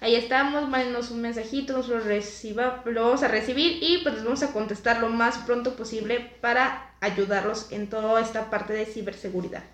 Ahí 0.00 0.14
estamos, 0.16 0.68
mándenos 0.68 1.11
un 1.11 1.22
mensajito, 1.22 1.72
nos 1.72 1.88
lo, 1.88 1.98
reciba, 1.98 2.83
lo 2.85 3.04
vamos 3.07 3.22
a 3.22 3.28
recibir 3.28 3.83
y 3.83 3.98
pues 4.02 4.14
les 4.14 4.24
vamos 4.24 4.42
a 4.42 4.52
contestar 4.52 5.00
lo 5.00 5.09
más 5.09 5.38
pronto 5.38 5.74
posible 5.76 6.37
para 6.40 6.94
ayudarlos 7.00 7.72
en 7.72 7.88
toda 7.88 8.20
esta 8.20 8.50
parte 8.50 8.74
de 8.74 8.87
ciberseguridad. 8.87 9.64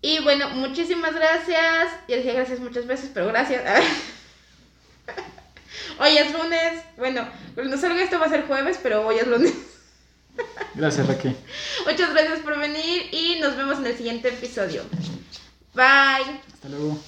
Y 0.00 0.22
bueno, 0.22 0.50
muchísimas 0.50 1.14
gracias. 1.14 1.92
Ya 2.08 2.16
dije 2.16 2.32
gracias 2.32 2.60
muchas 2.60 2.86
veces, 2.86 3.10
pero 3.12 3.26
gracias. 3.28 3.62
hoy 5.98 6.16
es 6.16 6.32
lunes. 6.32 6.82
Bueno, 6.96 7.28
no 7.56 7.76
sé 7.76 7.88
que 7.88 8.02
esto 8.02 8.18
va 8.18 8.26
a 8.26 8.30
ser 8.30 8.46
jueves, 8.46 8.78
pero 8.82 9.06
hoy 9.06 9.18
es 9.18 9.26
lunes. 9.26 9.54
Gracias, 10.74 11.06
Raquel. 11.06 11.36
Muchas 11.86 12.12
gracias 12.12 12.40
por 12.40 12.58
venir 12.58 13.08
y 13.10 13.38
nos 13.40 13.56
vemos 13.56 13.78
en 13.78 13.86
el 13.86 13.96
siguiente 13.96 14.28
episodio. 14.28 14.82
Bye. 15.74 16.40
Hasta 16.52 16.68
luego. 16.68 16.98